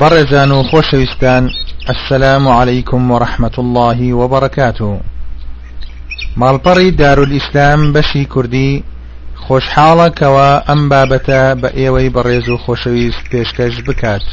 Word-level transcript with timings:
بەڕێزان 0.00 0.50
و 0.52 0.62
السلام 1.94 2.48
عليكم 2.48 3.10
ورحمة 3.10 3.56
الله 3.58 4.14
وبركاته. 4.14 5.00
ماڵپەڕی 6.40 6.90
دارولئیسلام 7.00 7.92
بەشی 7.94 8.24
کوردی 8.32 8.84
خۆشحاڵەکەوە 9.44 10.50
ئەم 10.68 10.80
بابەتە 10.90 11.42
بە 11.60 11.68
ئێوەی 11.78 12.12
بەڕێز 12.14 12.46
و 12.48 12.60
خۆشەویست 12.64 13.24
پێشکەش 13.30 13.74
بکات 13.86 14.26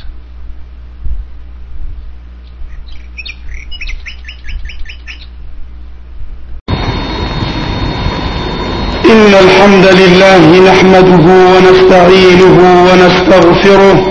إن 9.11 9.33
الحمد 9.43 9.85
لله 9.99 10.43
نحمده 10.69 11.25
ونستعينه 11.53 12.57
ونستغفره 12.87 14.10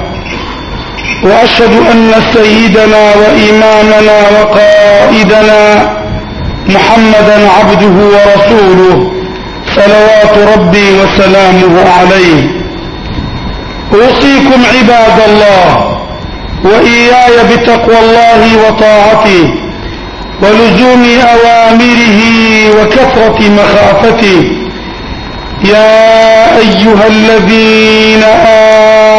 وأشهد 1.23 1.73
أن 1.91 2.13
سيدنا 2.33 3.15
وإمامنا 3.15 4.17
وقائدنا 4.35 5.89
محمدا 6.67 7.49
عبده 7.59 7.95
ورسوله 8.13 9.11
صلوات 9.75 10.53
ربي 10.57 10.85
وسلامه 10.99 11.89
عليه. 11.99 12.41
أوصيكم 13.93 14.61
عباد 14.75 15.17
الله 15.29 15.97
وإياي 16.63 17.43
بتقوى 17.51 17.99
الله 17.99 18.67
وطاعته 18.67 19.49
ولزوم 20.41 21.05
أوامره 21.33 22.19
وكثرة 22.77 23.39
مخافته. 23.49 24.43
يا 25.63 26.57
أيها 26.57 27.07
الذين 27.07 28.23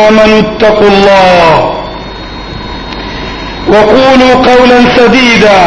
آمنوا 0.08 0.40
اتقوا 0.40 0.88
الله 0.88 1.71
وقولوا 3.72 4.34
قولا 4.34 4.78
سديدا 4.96 5.60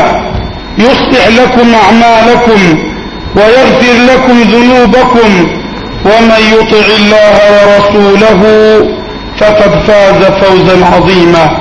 يصلح 0.77 1.27
لكم 1.27 1.67
أعمالكم 1.75 2.61
ويغفر 3.35 3.95
لكم 4.13 4.41
ذنوبكم 4.41 5.47
ومن 6.05 6.41
يطع 6.53 6.85
الله 6.99 7.37
ورسوله 7.55 8.41
فقد 9.37 9.71
فاز 9.87 10.21
فوزا 10.41 10.85
عظيما. 10.85 11.57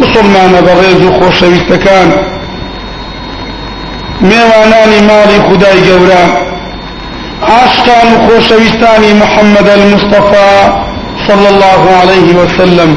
مسلمان 0.00 0.52
بغيز 0.66 1.02
خوشويستكان 1.20 2.12
ميواناني 4.20 5.00
مالي 5.00 5.38
خداي 5.50 5.80
جورا. 5.88 6.24
عاشقان 7.42 8.28
خوشويستاني 8.28 9.14
محمد 9.14 9.68
المصطفى 9.68 10.82
صلى 11.28 11.48
الله 11.48 11.82
عليه 12.00 12.34
وسلم. 12.34 12.96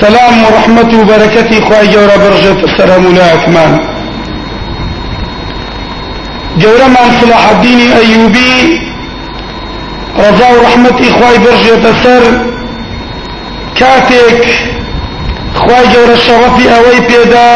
سلام 0.00 0.34
ورحمة 0.44 1.00
وبركة 1.00 1.60
خواهي 1.68 1.86
جورا 1.94 2.16
برجة 2.16 2.64
السلام 2.64 3.14
لا 3.14 3.34
أكمان 3.34 3.80
جورا 6.58 6.86
من 6.88 7.06
صلاح 7.20 7.48
الدين 7.50 7.92
أيوبي 7.92 8.80
رضا 10.18 10.48
ورحمة 10.48 10.98
إخوائي 11.10 11.38
برجة 11.38 11.90
السر. 11.90 12.24
كاتك 13.76 14.44
خواهي 15.54 15.86
جورا 15.94 16.12
الشرف 16.12 16.56
أوي 16.76 17.00
بيدا 17.00 17.50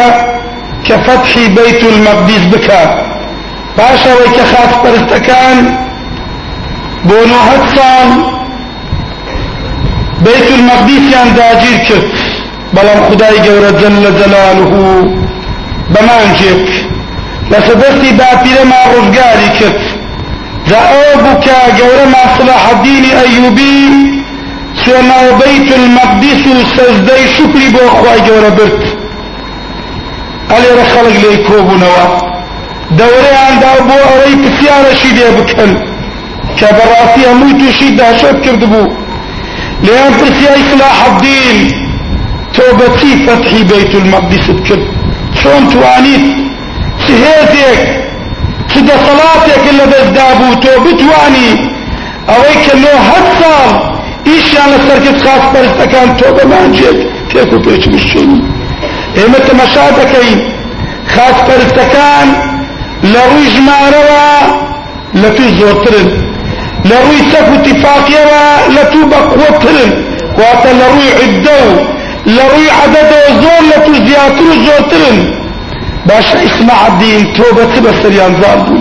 كفتح 0.87 1.39
بيت 1.57 1.85
المقدس 1.85 2.45
بكا 2.53 2.83
باشا 3.79 4.15
ويك 4.15 4.37
خاص 4.53 4.73
برستكان 4.85 5.77
بونو 7.05 7.35
هدسان. 7.49 8.39
بيت 10.25 10.51
المقدس 10.59 11.13
يان 11.13 11.35
داجير 11.35 11.79
كت 11.89 12.28
بلام 12.73 13.11
خداي 13.11 13.39
جورا 13.39 13.71
جل 13.71 14.05
جلاله. 14.21 14.73
بمانجيك 15.95 16.69
لسدستي 17.51 18.11
باپیره 18.19 18.65
ما 18.65 18.81
روزگاری 18.93 19.49
کت 19.59 19.81
ذا 20.69 20.77
اوبكا 20.77 21.59
جورا 21.79 22.05
ما 22.05 22.23
صلاح 22.39 22.69
الدين 22.69 23.05
ايوبي 23.05 23.79
سوما 24.85 25.21
بيت 25.41 25.73
المقدس 25.73 26.45
سجدي 26.77 27.23
شكري 27.37 27.69
بو 27.69 27.79
اخواي 27.87 28.21
جورا 28.29 28.49
برت 28.49 28.85
علي 30.51 30.71
رخلق 30.81 31.17
لي 31.23 31.37
كوبو 31.37 31.77
نوا. 31.77 32.05
دوري 32.91 33.33
عند 33.47 33.65
ابو 33.65 33.93
اوري 33.93 34.35
بسيارة 34.35 34.95
شيدي 35.03 35.25
بكن 35.37 35.73
كبراتي 36.59 37.31
اموتو 37.31 37.73
شيد 37.79 37.97
دهشت 37.97 38.37
كردبو 38.45 38.93
توبتي 42.59 43.27
فتحي 43.27 43.63
بيت 43.63 43.95
المقدس 43.95 44.47
بكر 44.51 44.81
شون 45.43 45.63
توانيت؟ 45.73 46.25
سهيتك 47.07 47.81
سد 48.75 48.91
صلاتك 49.07 49.63
اللي 49.71 49.87
بزدابو 49.93 50.55
توبتواني 50.65 51.49
أويك 52.29 52.65
اللو 52.75 52.95
هتصال 53.09 53.71
إيش 54.27 54.55
يعني 54.55 54.77
سركت 54.89 55.19
خاص 55.25 55.45
برستكان 55.55 56.17
توبة 56.17 56.45
ما 56.45 56.65
انجيك 56.65 56.99
تيكو 57.31 57.59
بيش 57.59 57.87
بشوني 57.87 58.41
ايما 59.19 59.39
تمشادكي 59.39 60.31
خاص 61.15 61.37
برستكان 61.49 62.29
لروي 63.05 63.45
جماروا 63.55 64.69
لفي 65.15 65.47
زورترن 65.59 66.09
لروي 66.85 67.19
سفو 67.33 67.55
اتفاقيوا 67.55 68.69
لتو 68.75 69.01
بقوترن. 69.11 69.91
وأتا 70.39 70.69
لروي 70.69 71.09
عدو. 71.19 71.98
لروي 72.27 72.71
عدد 72.71 73.11
زور 73.43 73.63
لتو 73.71 73.93
زياتر 74.07 74.49
زورترن 74.67 75.19
باش 76.07 76.27
اسمع 76.47 76.87
الدين 76.87 77.33
توبة 77.33 77.65
تبا 77.75 78.03
سريان 78.03 78.43
زالبو 78.43 78.79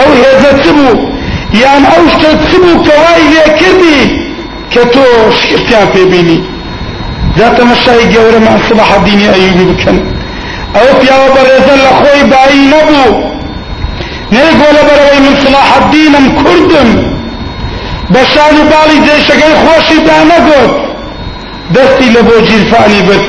او 0.00 0.12
هذا 0.12 0.52
تبو 0.64 1.08
يعني 1.62 1.86
او 1.86 2.02
تبو 2.52 2.84
كواي 2.84 3.22
يكرني 3.36 4.00
كتو 4.72 5.04
شكرتيان 5.30 5.86
في 5.92 6.04
بيني 6.04 6.40
ذات 7.38 7.60
مشاي 7.60 8.06
جورة 8.14 8.38
مع 8.38 8.68
صباح 8.70 8.92
الدين 8.92 9.20
ايوبي 9.20 9.64
بكن 9.72 9.96
او 10.76 10.98
بيا 11.00 11.28
برزا 11.34 11.74
لخوي 11.76 12.22
باي 12.30 12.56
نبو. 12.72 13.30
نيك 14.32 14.58
ولا 14.68 14.82
بروي 14.88 15.18
من 15.20 15.36
صلاح 15.44 15.76
الدين 15.76 16.14
ام 16.14 16.26
كردم 16.42 16.90
بشان 18.10 18.56
بالي 18.70 19.06
زي 19.06 19.22
شقي 19.28 19.52
خوشي 19.64 19.98
دانا 21.74 21.88
قد 21.88 21.98
دستي 21.98 22.10
لبو 22.10 22.32
جيرفاني 22.48 23.00
بد. 23.08 23.22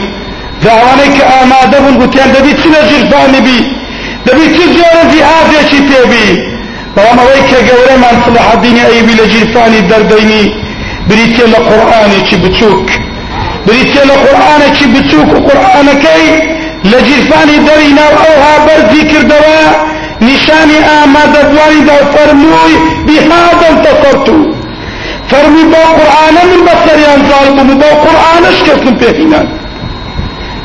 داوانك 0.63 1.18
آماده 1.44 1.79
بون 1.79 1.96
قتيان 2.02 2.31
دبي 2.34 2.53
تسنا 2.53 2.81
جيرفاني 2.90 3.40
بي 3.46 3.57
دبي 4.28 4.46
تزيور 4.56 4.97
زهاد 5.13 5.50
يشي 5.57 5.79
تيبي 5.90 6.25
بلام 6.97 7.19
اويك 7.19 7.52
قوري 7.69 7.96
من 7.97 8.16
صلاح 8.25 8.52
الدين 8.53 8.78
ايبي 8.78 9.13
لجيرفاني 9.13 9.81
درديني 9.81 10.41
بريتي 11.09 11.44
لقرآن 11.53 12.12
يشي 12.22 12.35
بتشوك 12.44 12.88
بريتي 13.68 14.00
لقرآن 14.09 14.61
يشي 14.72 14.85
بتشوك 14.94 15.29
وقرآن 15.35 15.87
كي 16.03 16.23
لجيرفاني 16.91 17.55
درينا 17.67 18.05
اوها 18.26 18.53
برزي 18.66 19.02
كردوا 19.11 19.61
نشاني 20.22 20.78
آماده 21.03 21.41
بواني 21.49 21.79
دا 21.87 21.97
فرموي 22.14 22.73
بهذا 23.08 23.66
انتصرت 23.70 24.28
فرمي 25.31 25.63
با 25.63 25.78
قرآن 25.78 26.35
من 26.51 26.66
بسريان 26.66 27.22
ظالم 27.29 27.78
با 27.78 27.85
قرآن 27.87 28.45
اشكسن 28.53 28.93
بهنا 28.93 29.43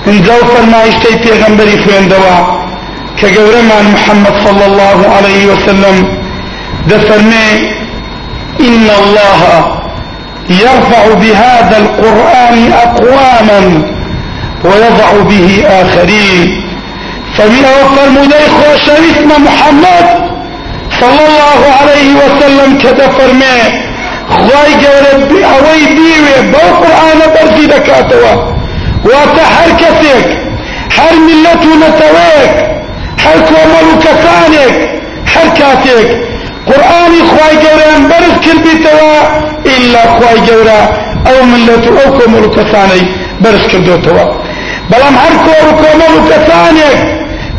انزو 0.06 0.32
فرمايشتي 0.32 1.16
پیغمبري 1.24 1.78
خوين 1.84 2.08
دوا 2.08 2.38
كقورمان 3.22 3.84
محمد 3.94 4.34
صلى 4.44 4.66
الله 4.66 4.98
عليه 5.16 5.46
وسلم 5.46 6.08
دفرمي 6.88 7.50
إن 8.60 8.86
الله 9.00 9.40
يرفع 10.50 11.14
بهذا 11.14 11.76
القرآن 11.78 12.72
أقواما 12.72 13.82
ويضع 14.64 15.10
به 15.28 15.64
آخرين 15.68 16.62
فمن 17.38 17.64
أوفر 17.64 18.10
مدي 18.10 18.44
خوشويسم 18.58 19.28
محمد 19.44 20.06
صلى 21.00 21.20
الله 21.28 21.60
عليه 21.80 22.14
وسلم 22.14 22.78
كده 22.78 23.08
خواي 24.36 24.72
جورب 24.82 25.30
اوي 25.54 25.86
بيوي 25.96 26.36
بو 26.52 26.66
قرآن 26.82 27.20
برزي 27.34 27.66
دكاتوا 27.66 28.34
واتە 29.08 29.44
هەر 29.56 29.70
کەسێک 29.82 30.26
هەر 30.98 31.14
ملت 31.26 31.62
و 31.70 31.72
نەتەوەیەک 31.82 32.54
هەر 33.24 33.38
کۆمەڵ 33.48 33.86
و 33.92 34.00
کەسانێک 34.04 34.74
هەر 35.32 35.48
کاتێک 35.58 36.08
قورآانی 36.68 37.22
خوای 37.30 37.56
گەوریان 37.64 38.02
بەرز 38.10 38.36
کردیتەوە 38.44 39.16
ئیلا 39.68 40.04
خوای 40.14 40.38
گەورە 40.48 40.80
ئەو 41.26 41.38
ملت 41.52 41.84
و 41.88 41.96
ئەو 41.98 42.10
کۆمەڵ 42.18 42.42
و 42.46 42.54
کەسانەی 42.56 43.04
بەرز 43.42 43.64
کردوتەوە 43.70 44.24
بەڵام 44.90 45.16
هەر 45.22 45.34
کۆر 45.46 45.64
و 45.70 45.74
و 46.16 46.18
کەسانێک 46.30 46.98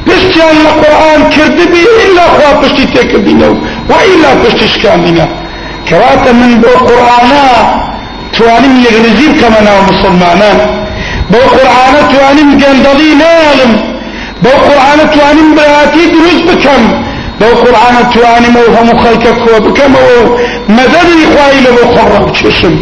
پشتیان 0.07 0.57
لە 0.65 0.71
قورآن 0.81 1.21
کردبی 1.35 1.83
ئیلا 1.99 2.25
خوا 2.35 2.51
پشتی 2.61 2.85
تێکردینە 2.93 3.47
و 3.89 3.93
ئیلا 4.05 4.31
پشتی 4.41 4.67
شکاندینە 4.73 5.25
کەواتە 5.89 6.31
من 6.39 6.51
بۆ 6.63 6.71
قورآنا 6.87 7.47
توانیم 8.35 8.75
یەکرزی 8.85 9.27
بکەمە 9.33 9.61
ناو 9.67 9.79
مسلمانان. 9.89 10.57
بۆ 11.31 11.41
قورآانە 11.53 12.01
توانیم 12.11 12.49
گەندەڵی 12.61 13.11
ناڵم 13.21 13.73
بۆ 14.43 14.53
قورآانە 14.65 15.05
توانیم 15.15 15.49
براتی 15.57 16.03
دروست 16.15 16.43
بکەم 16.49 16.83
بۆ 17.39 17.47
قورآانە 17.61 18.03
توانیمەوە 18.13 18.69
هەموو 18.77 18.99
خەڵکە 19.03 19.31
کۆ 19.43 19.53
بکەمەوە 19.65 20.19
مەدەری 20.77 21.23
خوای 21.31 21.59
لە 21.65 21.71
بۆ 21.77 21.83
خۆڕە 21.93 22.19
بچێشم 22.25 22.75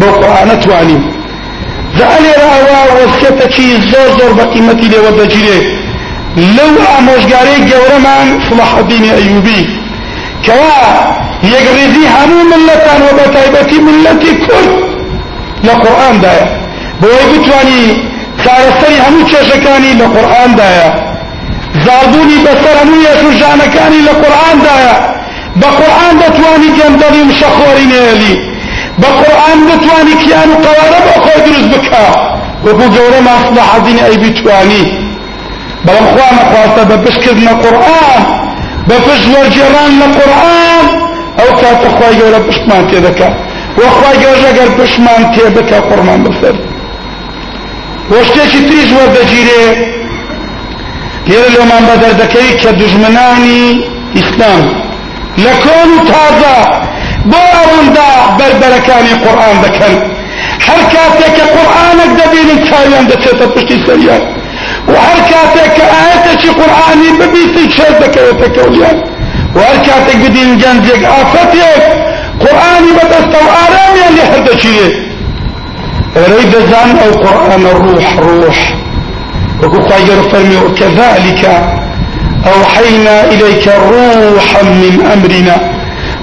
بۆ 0.00 0.08
قورآانە 0.18 0.56
توانیم. 0.64 1.02
زەلێرە 1.98 2.48
ئەوە 2.54 2.80
وەسکەتەکی 2.98 3.68
زۆر 3.90 4.08
زۆر 4.18 4.32
بە 4.38 4.44
قیمەتی 4.52 4.88
لێوە 4.92 5.12
دەگیرێ 5.20 5.58
یەکڕێزی 11.50 12.06
هەموو 12.14 12.48
ملەتان 12.52 13.00
وە 13.06 13.12
بە 13.18 13.26
تایبەتی 13.34 13.78
ملەتی 13.86 14.32
کورد 14.44 14.72
لە 15.66 15.74
قورآندایە 15.82 16.46
بۆی 17.00 17.24
بتوانی 17.32 17.84
چارەسەری 18.42 18.98
هەموو 19.04 19.28
کێشەکانی 19.30 19.92
لە 20.00 20.06
قورآندایە 20.14 20.88
زابوونی 21.84 22.38
بەسەر 22.46 22.74
هەموو 22.80 23.04
یەسوژانەکانی 23.08 24.00
لە 24.08 24.14
قورآندایە 24.22 24.94
بە 25.60 25.68
قورآن 25.78 26.14
دەتوانی 26.22 26.70
گەندەڵی 26.78 27.22
و 27.28 27.32
شەخۆری 27.40 27.86
نێلی 27.92 28.34
بە 29.00 29.08
قورآن 29.20 29.58
دەتوانی 29.68 30.14
کیان 30.22 30.48
و 30.52 30.56
قەوارە 30.64 31.00
بۆ 31.06 31.14
خۆی 31.24 31.40
دروست 31.46 31.68
بکە 31.72 32.04
وەکو 32.64 32.86
گەورە 32.94 33.20
ماسڵە 33.28 33.62
حەزینی 33.70 34.02
ئەی 34.06 34.16
بیتوانی 34.22 34.84
بەڵام 35.86 36.06
خوا 36.12 36.28
ئەو 41.38 41.50
کاتە 41.60 41.88
خوای 41.96 42.14
گەورە 42.20 42.40
پشتمان 42.48 42.82
تێ 42.88 42.98
دەکات 43.06 43.34
وەخوای 43.80 44.16
گەورە 44.22 44.44
ئەگەر 44.48 44.70
پشتمان 44.78 45.22
تێ 45.34 45.46
بکە 45.56 45.78
قورمان 45.88 46.20
بسەر 46.26 46.56
وە 48.10 48.20
شتێکی 48.28 48.60
تریش 48.68 48.90
وەردەگیرێ 48.96 49.64
لێرە 51.28 51.48
لێمان 51.54 51.82
بەدەردەکەی 51.88 52.50
کە 52.60 52.70
دژمنانی 52.80 53.64
ئیسلام. 54.16 54.64
لە 55.44 55.54
کۆن 55.64 55.88
و 55.96 55.98
تازە 56.10 56.56
بۆ 57.30 57.42
ئەوەندا 57.56 58.10
بربەرەکانی 58.38 59.14
قورآن 59.24 59.56
دەکەن. 59.64 59.96
هەر 60.66 60.82
کاتێک 60.92 61.32
کە 61.36 61.44
قورآنێک 61.54 62.12
دەبینن 62.20 62.60
چاویان 62.68 63.04
دەچێتە 63.10 63.46
پشتی 63.54 63.78
سەریان. 63.86 64.22
و 64.90 64.94
هەر 65.06 65.20
کاتێک 65.30 65.70
کە 65.76 65.84
ئاەتێکی 65.94 66.50
قورآانی 66.58 67.10
ببیستی 67.18 67.64
چێت 67.74 67.94
دەکەوێتە 68.02 68.48
کەولیان. 68.56 68.96
و 69.56 69.58
هەر 69.66 69.78
کاتێک 69.86 70.18
بدین 70.24 70.50
گەنجێک 70.62 71.02
ئافەتێک 71.12 71.82
قورآانی 72.42 72.92
بەدەستە 72.98 73.38
و 73.44 73.48
ئارامیان 73.54 74.12
لێ 74.16 74.24
هەردەچێت 74.32 74.94
ئەرەی 76.16 76.46
دەزان 76.52 76.90
ئەو 77.00 77.12
قورآنە 77.24 77.72
ڕوح 77.82 78.08
ڕوح 78.26 78.58
وەکو 79.60 79.78
خواجر 79.86 80.20
فرمي 80.30 80.56
وكذلك 80.64 81.42
أوحينا 82.52 83.16
إليك 83.32 83.66
روحا 83.92 84.62
من 84.62 84.94
أمرنا. 85.14 85.56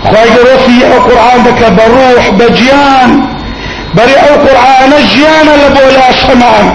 خواجر 0.03 0.47
في 0.65 0.75
القرآن 0.95 1.39
بك 1.45 1.61
بروح 1.77 2.23
بجيان. 2.39 3.11
بري 3.95 4.15
أو 4.15 4.35
قرآن 4.45 4.91
جيان 5.13 5.47
لبولا 5.61 6.11
شمان 6.11 6.65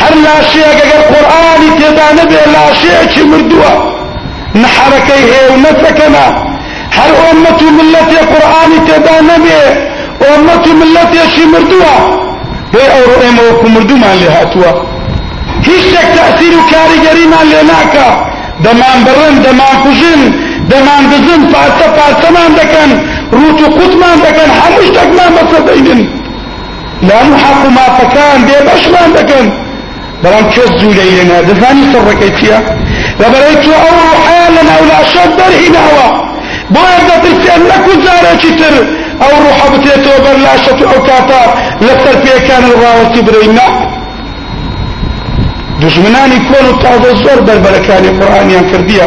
هر 0.00 0.14
لا 0.24 0.42
شيء 0.52 0.66
اگر 0.84 1.00
قرآن 1.14 1.60
تدا 1.78 2.22
نبي 2.22 2.34
لا 2.34 2.74
شيء 2.74 3.14
چي 3.14 3.22
مردوا 3.22 3.95
نحركي 4.62 5.18
هي 5.30 5.48
ونسكنا 5.52 6.26
هر 6.98 7.10
أمة 7.32 7.60
ملتي 7.78 8.18
قرآن 8.32 8.70
تدا 8.88 9.16
نبي؟ 9.20 9.60
أمة 10.34 10.66
ملتي 10.80 11.20
شي 11.34 11.44
مردوا 11.52 11.96
هي 12.74 12.86
أو 12.96 13.02
رؤيم 13.12 13.36
وكو 13.38 13.68
مردو 13.68 13.96
ما 13.96 14.14
لهاتوا 14.20 14.96
هیچێک 15.68 16.08
تەسیر 16.16 16.54
و 16.58 16.62
کاریگەریمان 16.72 17.46
لێ 17.50 17.62
ناکە 17.70 18.08
دەمان 18.64 18.98
بڕن 19.06 19.34
دەمان 19.46 19.76
کوژن 19.84 20.20
دەمان 20.70 21.02
دزن 21.12 21.42
پارچە 21.52 21.86
پارچەمان 21.98 22.50
دەکەن 22.60 22.90
ڕوت 23.38 23.58
و 23.64 23.66
قوتمان 23.76 24.16
دەکەن 24.26 24.50
هەموو 24.60 24.86
شتێکمان 24.88 25.30
بەسەر 25.36 25.62
دەینن 25.68 26.00
لام 27.08 27.28
حکوماتەکان 27.42 28.38
بێبەشمان 28.46 29.08
دەکەن 29.18 29.46
بەڵام 30.22 30.46
کەس 30.54 30.70
جوولەی 30.80 31.10
لێنا 31.16 31.38
دەزانی 31.48 31.86
سڕەکەی 31.92 32.32
چییە 32.38 32.58
لەبەرەی 33.20 33.56
تو 33.64 33.72
ئەو 33.82 33.96
ڕوحیان 34.10 34.50
لە 34.56 34.62
ناولاشەت 34.70 35.30
دەرهیناوە 35.38 36.06
بۆیە 36.74 37.00
دەترسێن 37.08 37.62
نەکو 37.70 37.92
جارێکی 38.04 38.52
تر. 38.60 38.74
ئەو 39.22 39.34
ڕوحە 39.44 39.66
بتێتەوە 39.72 40.18
بەر 40.24 40.36
لاشەت 40.44 40.78
و 40.82 40.86
ئەو 40.90 41.00
کاتە 41.08 41.42
لەسەر 41.86 42.16
پێکان 42.24 42.64
ڕاوەتی 42.80 43.22
برەینە 43.26 43.68
دژمنانی 45.82 46.40
کۆن 46.48 46.66
و 46.70 46.78
تازە 46.82 47.10
زۆر 47.24 47.38
بربەرەکانی 47.46 48.10
قورآانیان 48.18 48.64
کردیە 48.70 49.06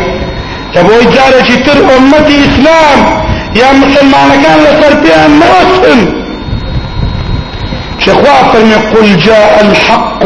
کە 0.73 0.79
بۆی 0.87 1.05
جارێکی 1.15 1.57
تر 1.65 1.77
ئۆمەتی 1.89 2.35
ئیسلام 2.43 2.99
یا 3.61 3.69
مسلمانەکان 3.81 4.57
لەسەر 4.65 4.93
پێیان 5.03 5.31
نەوەستن 5.41 6.01
شخوا 8.03 8.37
فرمي 8.51 8.77
قل 8.91 9.07
جاء 9.25 9.53
الحق 9.65 10.23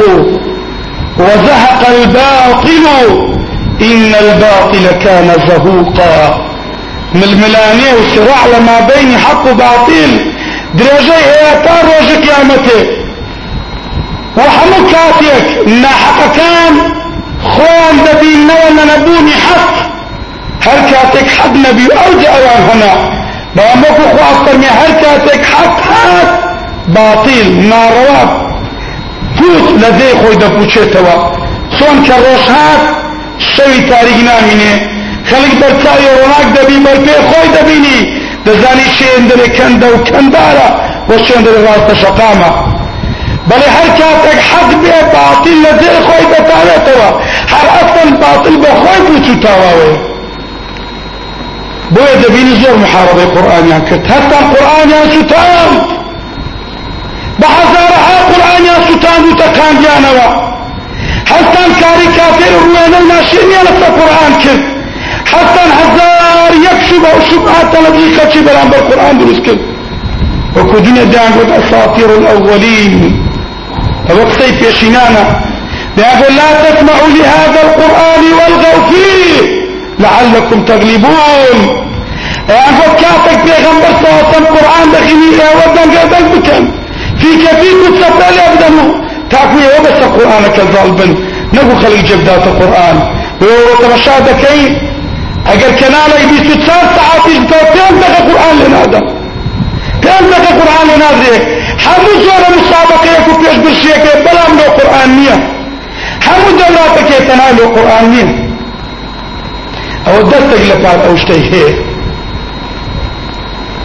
وزهق 1.25 1.81
الباطل. 1.94 3.32
إن 3.81 4.15
الباطل 4.21 5.03
كان 5.03 5.33
زهوقا. 5.47 6.43
ململانية 7.15 7.93
وصراع 7.93 8.45
لما 8.57 8.79
بين 8.79 9.17
حق 9.17 9.51
وباطل. 9.51 10.31
درجة 10.73 11.15
هي 11.15 11.63
تار 11.65 11.85
روج 11.85 12.27
قيامته. 12.27 12.87
وهمو 14.37 14.87
كاتيك. 14.91 15.68
ناحق 15.68 16.35
كان 16.35 16.75
خوان 17.44 17.97
دبين 18.06 18.47
نوانا 18.47 18.97
نبوني 18.97 19.31
حق. 19.31 19.73
هر 20.68 20.92
كاتك 20.92 21.30
حق 21.30 21.53
نبي 21.53 21.87
أوجع 21.87 22.30
اوان 22.30 22.69
هنا؟ 22.73 22.94
باموكو 23.56 24.03
خو 24.03 24.35
أكتر 24.35 24.56
هر 24.57 25.01
كاتك 25.01 25.45
حق؟ 25.45 25.81
حق. 25.81 26.53
باطل. 26.87 27.69
نارواب 27.69 28.53
فوت 29.37 29.71
لدي 29.71 30.09
خوي 30.23 30.35
دبوچيتوا 30.35 31.35
سون 31.80 32.03
كروش 32.03 32.49
هات. 32.49 33.03
شوی 33.37 33.90
تاریک 33.90 34.18
نامینه. 34.30 34.90
خلق 35.25 35.59
بر 35.59 35.69
تای 35.83 36.06
روناک 36.18 36.47
دبی 36.56 36.80
بر 36.80 36.95
پی 36.95 37.11
خوی 37.11 37.47
دبینی. 37.57 38.23
دزانی 38.45 38.85
چین 38.97 39.28
دل 39.28 39.47
کند 39.47 39.83
و 39.83 39.97
کندارا 39.97 40.69
و 41.09 41.18
چین 41.18 41.42
بله 41.42 41.52
دل 41.52 41.68
راست 41.68 41.94
شقامه. 41.94 42.73
بلی 43.47 43.63
هر 43.78 43.87
کاتک 43.87 44.40
حق 44.52 44.69
بی 44.81 44.92
باطل 45.13 45.52
لزیر 45.52 45.95
خوی 46.06 46.25
بتاوه 46.25 46.78
توا 46.85 47.19
هر 47.47 47.68
اصلا 47.81 48.18
باطل 48.18 48.57
بخوی 48.57 48.99
بوچو 49.07 49.35
تاوه 49.40 49.97
بوی 51.90 52.23
دبینی 52.23 52.56
زور 52.56 52.75
محاربه 52.75 53.25
قرآنیان 53.25 53.81
کرد. 53.85 54.06
حتی 54.06 54.35
قرآنیان 54.56 55.09
ستان 55.11 55.81
بحزارها 57.40 58.18
قرآنیان 58.31 58.81
ستان 58.90 59.30
و 59.30 59.33
تکاندیانوه 59.33 60.53
هەستان 61.35 61.69
کاری 61.81 62.07
کافر 62.18 62.54
ڕوێنە 62.63 62.99
و 63.02 63.06
ناشێنیان 63.11 63.63
لەسەر 63.68 63.92
قورآان 63.97 64.33
کرد 64.44 64.63
هەستان 65.33 65.69
هەزار 65.80 66.52
یەک 66.68 66.80
شوبە 66.87 67.09
و 67.18 67.19
شوبهات 67.30 67.68
تەلەبی 67.73 68.06
خەچی 68.16 68.42
بەرامبەر 68.47 68.81
قورآان 68.90 69.16
دروست 69.21 69.44
کرد 69.45 69.61
وەکو 70.56 70.78
دنیا 70.85 71.06
دایان 71.13 71.31
گوت 71.37 71.49
بيشينانا 74.61 75.23
بيقول 75.97 76.35
لا 76.35 76.49
تسمعوا 76.63 77.09
لهذا 77.18 77.61
القرآن 77.68 78.23
والغوا 78.37 78.80
فيه. 78.90 79.63
لعلكم 79.99 80.66
تغلبون. 80.66 81.59
يعني 82.49 82.78
كاتك 83.02 83.40
بيغمبر 83.45 83.92
صلى 84.02 84.09
الله 84.09 84.28
عليه 84.28 84.37
القرآن 84.37 84.92
دخيني 84.94 85.30
ودن 85.59 85.90
قدل 85.97 86.25
بكن. 86.33 86.63
في 87.19 87.28
كثير 87.45 87.73
متصفى 87.83 88.28
لأبدنه 88.35 88.87
تاكوية 89.30 89.80
وبس 91.54 91.62
القرآن. 91.62 91.62
كالظالبن 91.62 91.69
نقو 91.69 91.76
خلي 91.81 92.02
جبدات 92.02 92.48
القرآن 92.48 92.98
ويورو 93.42 93.76
تمشادكي 93.81 94.78
اگر 95.52 95.72
كنالا 95.80 96.16
يبيسو 96.24 96.54
تسار 96.60 96.86
ساعات 96.95 97.26
يجبتو 97.28 97.56
تين 97.74 98.00
دقى 98.02 98.19
قرآن 98.30 98.56
لنادا 98.60 99.00
تين 100.02 100.30
دقى 100.30 100.52
قرآن 100.60 100.88
لنادا 100.95 101.64
هەموو 101.86 102.14
زۆرە 102.26 102.50
مسابقەیەک 102.57 103.26
و 103.30 103.33
پێشبرشیەکە 103.42 104.14
بەڵام 104.26 104.52
لەو 104.60 104.69
لە 107.57 107.66
قورآن 107.76 108.06
نییە 108.14 108.28
ئەوە 110.06 110.22
دەستێک 110.31 110.64
لە 110.69 110.76
پار 110.83 110.98
ئەو 111.06 111.16
شتەی 111.22 111.44
هەیە 111.52 111.72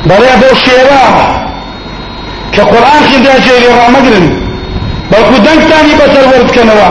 بەڕێ 0.09 0.35
بۆ 0.41 0.51
شێوە 0.65 1.05
کە 2.55 2.63
قورآن 2.71 3.03
خیندا 3.09 3.35
جێری 3.47 3.71
ڕامەگرن 3.79 4.27
بەڵکو 5.11 5.37
دەنگتانی 5.47 5.95
بەسەر 6.01 6.25
وەربکەنەوە 6.33 6.89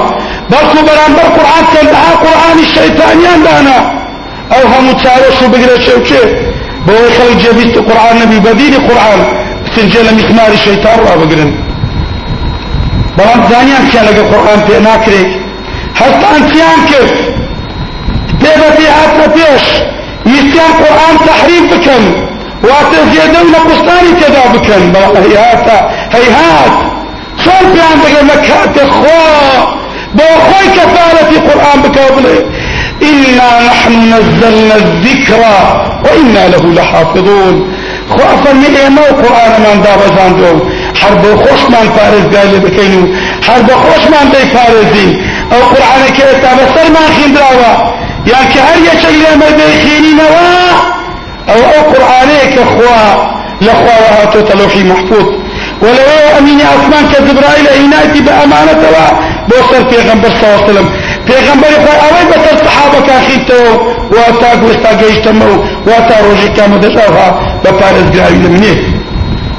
بەڵکو 0.51 0.80
بەرامبەر 0.88 1.27
قورآن 1.36 1.63
کەندەها 1.74 2.13
قورآانی 2.24 2.66
شەیتانیان 2.75 3.39
دانا. 3.48 3.80
ئەو 4.51 4.63
هەموو 4.74 5.00
چارەش 5.01 5.38
و 5.44 5.48
بگرە 5.54 5.77
شێوچێ 5.86 6.24
بۆی 6.88 7.10
خەڵک 7.16 7.38
جێبیست 7.44 7.77
قورآن 7.88 8.16
نەبی 8.22 8.39
بەدیری 8.46 8.80
قورآن 8.88 9.22
سنجێ 9.74 10.01
لە 10.08 10.12
میخماری 10.20 10.58
شەیتان 10.66 11.00
ڕابگرن 11.08 11.51
بەڵام 13.18 13.42
زانیان 13.50 13.84
چیان 13.89 14.06
لەگە 14.10 14.24
قورآن 14.32 14.60
پێ 14.68 14.77
ناکرێت 14.88 15.30
هەستان 16.01 16.39
چیان 16.50 16.80
کرد 16.89 17.13
پێ 18.42 18.54
بەپێ 18.62 18.88
هاتە 19.00 19.25
پێش 19.36 19.66
ویستیان 20.32 20.72
قورآن 20.82 21.16
تەحریف 21.27 21.66
بکەن 21.74 22.04
واتە 22.68 23.00
زێدە 23.12 23.39
و 23.44 23.50
نەقستانی 23.56 24.13
تێدا 24.20 24.46
بکەن 24.54 24.84
بەڵام 24.94 25.16
هەیهاتە 25.24 25.77
هەیهات 26.16 26.75
چۆن 27.44 27.66
پێیان 27.74 27.98
دەگەن 28.04 28.25
لە 28.32 28.38
خۆی 30.48 30.68
کەفارەتی 30.78 31.38
قورآن 31.48 31.80
بکە 31.84 32.06
بڵێ 32.16 32.38
إنا 33.10 33.50
نحن 33.70 33.94
نزلنا 34.14 34.76
الذكر 34.76 35.42
وإنا 36.06 36.48
له 36.54 36.64
لحافظون. 36.78 37.56
خوا 38.10 38.30
فەرمی 38.44 38.70
ئێمە 38.78 39.04
و 39.10 39.14
قورآنەمان 39.22 39.78
دابەزاندۆ 39.86 40.52
هەر 41.02 41.14
بۆ 41.22 41.32
خۆشمان 41.44 41.88
پارێزگای 41.96 42.48
لێ 42.52 42.60
بکەین 42.66 42.94
و 43.02 43.08
هەر 43.48 43.62
بە 43.68 43.76
خۆشمان 43.84 44.28
دەی 44.34 44.46
پارێزین 44.56 45.12
ئەو 45.52 45.62
قورآانەکە 45.72 46.24
ئێستا 46.30 46.52
بەسەرمان 46.60 47.10
خیندراوە 47.18 47.74
یان 48.32 48.46
کە 48.52 48.60
هەر 48.68 48.80
یەکێک 48.90 49.16
لێمە 49.22 49.50
دەیخێنینەوە 49.60 50.50
ئەو 51.50 51.62
ئەو 51.72 51.82
قورآانەیە 51.92 52.48
کە 52.54 52.64
خوا 52.72 53.02
لە 53.66 53.74
خواوە 53.80 54.10
هاتۆتە 54.18 54.54
لەوحی 54.60 54.84
محفوظ. 54.92 55.28
ولو 55.84 56.38
أمين 56.40 56.60
أسمان 56.76 57.04
كزبرائيل 57.12 57.68
إيناتي 57.78 58.20
بأمانة 58.28 58.84
بوصل 59.48 59.84
پیغمبر 59.84 60.30
صلى 60.30 60.44
الله 60.44 60.63
عليه 60.63 60.72
وسلم. 60.72 60.89
پیغمبر 61.27 61.68
خواهی 61.68 62.10
اوی 62.10 62.25
بسر 62.32 62.66
صحابه 62.66 63.08
کاخیتو 63.08 63.62
واتا 64.12 64.56
گوستا 64.62 64.94
گیشتمو 64.94 65.63
واتا 65.86 66.20
روژی 66.25 66.50
کامدشاوها 66.50 67.39
بپارزگاری 67.63 68.36
لمنه 68.36 68.75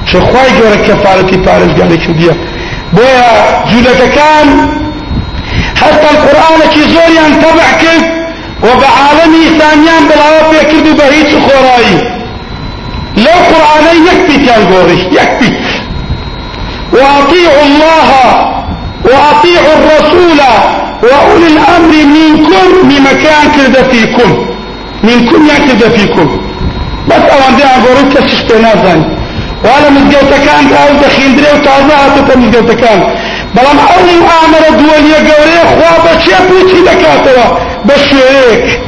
چه 0.07 0.21
خواهی 0.21 0.53
گوره 0.59 0.77
کفارتی 0.89 1.37
پارزگاری 1.37 1.99
کردیه 1.99 2.35
بويا 2.93 3.31
جودك 3.71 4.01
كان 4.15 4.49
حتى 5.77 6.07
القرآن 6.15 6.61
كي 6.75 6.81
زوريان 6.81 7.41
تبع 7.43 7.73
كيف 7.81 8.05
وبعالمي 8.63 9.45
ثانيان 9.59 10.03
بلاوة 10.09 10.51
بيكردو 10.51 10.93
بهيت 10.95 11.29
خوراي 11.47 12.19
لو 13.17 13.39
قرآن 13.51 13.87
يكفي 14.07 14.47
كان 14.47 14.73
قوري 14.73 15.09
يكفي 15.13 15.53
وأطيعوا 16.93 17.63
الله 17.67 18.58
وأطيعوا 19.05 19.75
الرسول 19.79 20.41
وأولي 21.03 21.47
الأمر 21.47 21.93
منكم 22.17 22.89
بمكان 22.89 23.45
كرد 23.57 23.91
فيكم. 23.91 24.47
منكم 25.03 25.47
يكرد 25.47 25.93
فيكم. 25.97 26.41
بس 27.09 27.23
أوان 27.33 27.57
دي 27.57 27.65
أقولوا 27.65 28.13
كسش 28.15 28.41
بنازان 28.43 29.17
وعلى 29.65 29.91
كان 30.47 30.73
أو 30.73 30.95
دخين 31.03 31.37
دري 31.37 31.61
مزقوتا 32.37 32.75
كان. 32.75 33.01
بلام 33.55 33.79
أو 33.79 34.01
مؤامرة 34.21 34.69
دولية 34.81 35.17
قوري 35.17 35.59
خوابة 35.71 36.19
شيبوتي 36.25 36.81
دكاتوا 36.81 37.59
بشيريك 37.85 38.81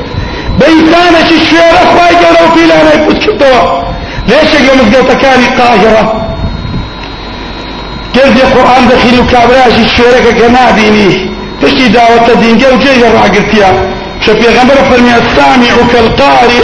بإنسانة 0.58 1.30
الشيرة 1.30 1.80
خواهي 1.92 2.14
قولوا 2.24 2.54
في 2.54 2.66
لانا 2.66 2.94
يفوت 2.94 3.16
كتوا 3.16 3.82
ليش 4.28 4.54
يقول 4.54 5.14
كان؟ 5.22 5.40
قاهرة. 5.58 6.19
گەردی 8.16 8.44
قورآن 8.54 8.84
دەخین 8.90 9.16
و 9.20 9.24
کابراژی 9.32 9.86
شوێرەکە 9.94 10.32
کە 10.38 10.46
نابینی 10.56 11.10
پشتی 11.60 11.86
داوەتە 11.96 12.34
دینگە 12.42 12.68
و 12.72 12.76
جێگە 12.82 13.08
ڕاگرتیا 13.16 13.70
کە 14.22 14.32
پێغەمبەر 14.40 14.78
فەرمیە 14.88 15.18
سامیع 15.34 15.74
و 15.80 15.82
کەلقاری 15.92 16.62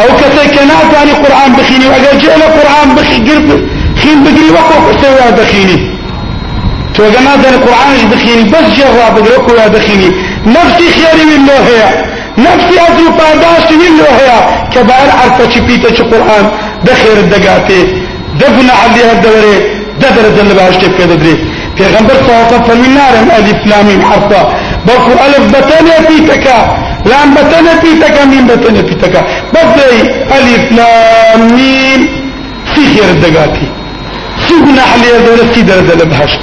ئەو 0.00 0.10
کەسێک 0.20 0.48
کە 0.54 0.62
ناتوانی 0.72 1.14
قورآن 1.22 1.50
بخینی 1.58 1.86
و 1.88 1.94
ئەگەر 1.96 2.14
جێ 2.22 2.34
لە 2.42 2.48
قورآن 2.56 2.88
گرت 3.28 3.48
خین 4.00 4.18
بگری 4.24 4.50
وەکو 4.56 4.76
قسەوە 4.86 5.26
دەخینی 5.40 5.78
تۆگە 6.94 7.20
نازانێت 7.28 7.62
قورآنش 7.64 8.02
بخینی 8.12 8.44
بەس 8.52 8.66
جێ 8.76 8.86
ڕابگرە 8.96 9.30
وەکو 9.36 9.52
یا 9.60 9.68
دەخینی 9.76 10.10
نفسی 10.56 10.88
خێری 10.96 11.24
من 11.30 11.42
لۆ 11.48 11.56
هەیە 11.68 11.90
نفسی 12.46 12.76
ئەزر 12.82 13.04
و 13.08 13.12
پاداشتی 13.18 13.76
من 13.82 13.94
کە 14.72 14.80
باەر 14.88 15.10
عرفەچی 15.22 15.60
پیتە 15.66 15.90
چ 15.96 15.98
قورآن 16.10 16.46
دەخێرت 16.86 17.26
دەگاتێ 17.34 17.80
دەبنە 18.40 18.74
عەلی 18.82 19.02
هەردەوەرێ 19.08 19.56
ده 20.00 20.08
درجة 20.10 20.40
اللي 20.40 20.54
كده 20.98 21.14
دري 21.14 21.34
پیغمبر 21.78 22.14
الله 22.20 22.34
عليه 22.34 22.46
وسلم 22.46 22.62
فرمي 22.68 22.88
نارم 22.88 23.28
ألف 23.38 23.66
لامين 23.66 24.02
حرفا. 24.02 24.42
بلكو 24.86 25.12
ألف 25.26 25.44
بتاني 25.56 25.94
بيتكا 26.08 26.58
لام 27.10 27.34
بتاني 27.34 27.72
بيتكا 27.82 28.24
مين 28.24 28.46
بتاني 28.46 28.82
بيتكا 28.82 29.20
بدي 29.54 30.00
ألف 30.36 30.64
لامين 30.78 32.00
في 32.74 32.80
خير 32.94 33.08
الدقاتي 33.10 33.66
سيقنا 34.48 34.82
حليا 34.92 35.18
دولة 35.26 35.44
سي 35.54 35.62
درجة 35.62 35.92
اللي 35.92 36.04
بهشت. 36.04 36.40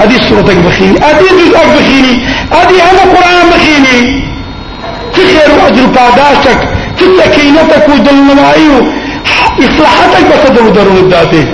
هذه 0.00 0.16
صورتك 0.28 0.56
بخيني 0.56 0.98
هذه 0.98 1.26
جزءك 1.40 1.68
بخيني 1.78 2.14
هذه 2.56 2.76
أنا 2.90 3.02
قرآن 3.14 3.46
بخيني 3.52 3.98
في 5.14 5.20
خير 5.32 5.50
وأجر 5.58 5.86
بعداشك 5.96 6.60
في 6.98 7.04
سكينتك 7.18 7.88
ودلنمائي 7.88 8.68
إصلاحتك 9.60 10.24
بصدر 10.32 10.66
ودرون 10.66 10.96
الداتي 10.96 11.44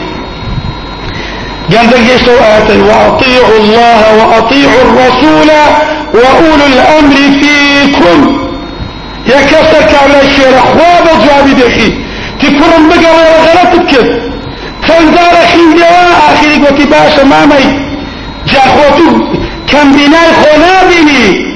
قال 1.77 1.89
يسوع 2.15 2.41
آية 2.57 2.83
وأطيعوا 2.83 3.59
الله 3.59 4.03
وأطيعوا 4.19 4.83
الرسول 4.83 5.51
وأولو 6.15 6.67
الأمر 6.67 7.15
فيكم. 7.41 8.39
يا 9.27 9.41
كسر 9.43 9.83
كامل 9.93 10.21
الشير 10.23 10.59
خواب 10.59 11.05
جوابي 11.25 11.53
دخي. 11.53 11.93
تكرم 12.41 12.89
بقى 12.89 13.13
ولا 13.15 13.39
غلطك. 13.47 14.21
فانزار 14.83 15.35
خين 15.53 15.77
دواء 15.77 16.11
آخرك 16.29 16.71
وتباش 16.71 17.25
مامي. 17.25 17.93
جاخوتو 18.47 19.11
كم 19.71 19.93
بناي 19.93 20.29
خنابيني 20.43 21.53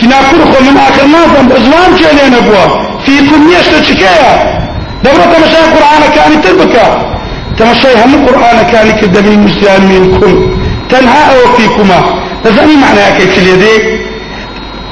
تناكر 0.00 0.44
خو 0.52 0.64
من 0.64 0.76
آخر 0.88 1.06
نازم 1.06 1.48
بزوان 1.48 1.96
جالين 2.00 2.34
أبوا 2.34 2.84
فيكم 3.06 3.50
شكايا 3.88 4.60
دورة 5.04 5.36
مشاهد 5.44 5.76
قرآن 5.76 6.02
كانت 6.14 6.46
تربكا 6.46 7.13
تمشي 7.58 7.88
هم 8.04 8.14
القرآن 8.14 8.66
كان 8.72 8.90
كدم 9.00 9.26
المسلم 9.32 9.82
منكم 9.92 10.56
تنهى 10.90 11.22
أو 11.30 11.52
فيكما. 11.56 12.00
لذلك 12.44 12.76
معنى 12.82 13.18
كيف 13.18 13.38
اليدي 13.38 13.98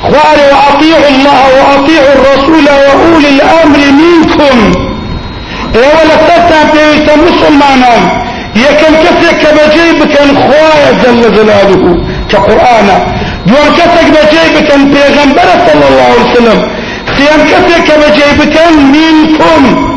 خوار 0.02 0.38
وأطيعوا 0.52 1.08
الله 1.08 1.40
وأطيعوا 1.56 2.12
الرسول 2.16 2.64
وأولي 2.64 3.28
الأمر 3.28 3.78
منكم. 4.02 4.72
ولا 5.74 6.16
تتا 6.28 6.62
بيت 6.72 7.10
مسلمانا 7.26 8.22
يكن 8.56 8.94
كسك 9.04 9.42
بجيبك 9.56 10.18
خوايا 10.18 10.92
جل 11.04 11.34
جلاله. 11.34 11.96
كقرآن. 12.30 12.88
دون 13.46 13.66
كسك 13.78 14.06
بجيبك 14.14 14.70
بيغمبر 14.92 15.48
صلى 15.66 15.84
الله 15.88 16.04
عليه 16.10 16.30
وسلم. 16.30 16.68
سيان 17.16 17.40
كسك 17.50 17.88
بجيبك 18.02 18.56
منكم. 18.94 19.91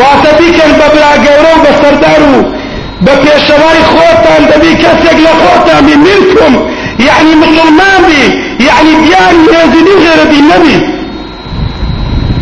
واتبیکن 0.00 0.70
ببلا 0.80 1.12
گەورە 1.24 1.52
و 1.56 1.62
بەسەردار 1.64 2.22
و 2.32 2.36
بە 3.04 3.14
پێشەوای 3.24 3.82
خۆتان 3.92 4.42
دەبی 4.50 4.72
کەسێک 4.82 5.18
لە 5.26 5.32
خۆتان 5.42 5.80
بی 5.86 5.94
منکم 6.06 6.54
یعنی 7.08 7.32
مسلمان 7.42 8.00
بی 8.08 8.22
یعنی 8.68 8.92
بیان 9.02 9.34
هێزنی 9.52 9.94
غێرەبی 10.04 10.40
نەبی 10.50 10.76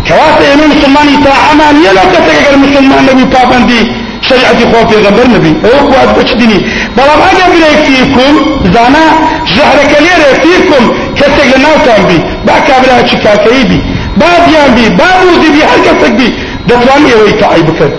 کەواتە 0.07 0.45
ئێمە 0.51 0.67
مسلمانی 0.73 1.17
تاعامان 1.27 1.75
یە 1.87 1.91
لەو 1.97 2.07
کەسێک 2.15 2.37
ئەگەر 2.39 2.57
مسلمان 2.65 3.03
نەبی 3.09 3.27
پابندی 3.35 3.83
شریعتی 4.29 4.65
خۆ 4.71 4.81
پێغەمبەر 4.91 5.27
نەبی 5.35 5.53
ئەوە 5.65 5.81
خوات 5.89 6.11
بچ 6.17 6.31
دینی 6.41 6.61
بەڵام 6.97 7.21
ئەگەر 7.27 7.49
برێک 7.55 7.79
فیکم 7.87 8.35
زانا 8.75 9.07
ژەهرەکە 9.55 9.99
لێرە 10.05 10.31
فیکم 10.43 10.85
کەسێک 11.19 11.49
لە 11.53 11.59
ناوتان 11.65 12.03
بی 12.09 12.19
با 12.47 12.57
کابرا 12.69 12.99
چی 13.09 13.17
کاکەی 13.25 13.65
بی 13.71 13.79
با 14.21 14.31
دیان 14.47 14.71
بی 14.77 14.87
با 14.99 15.11
بوزی 15.21 15.51
بی 15.55 15.63
هەر 15.71 15.81
کەسێک 15.87 16.15
بی 16.19 16.29
دەتوانی 16.69 17.11
ئەوەی 17.15 17.35
تەعی 17.43 17.63
بکەن 17.69 17.93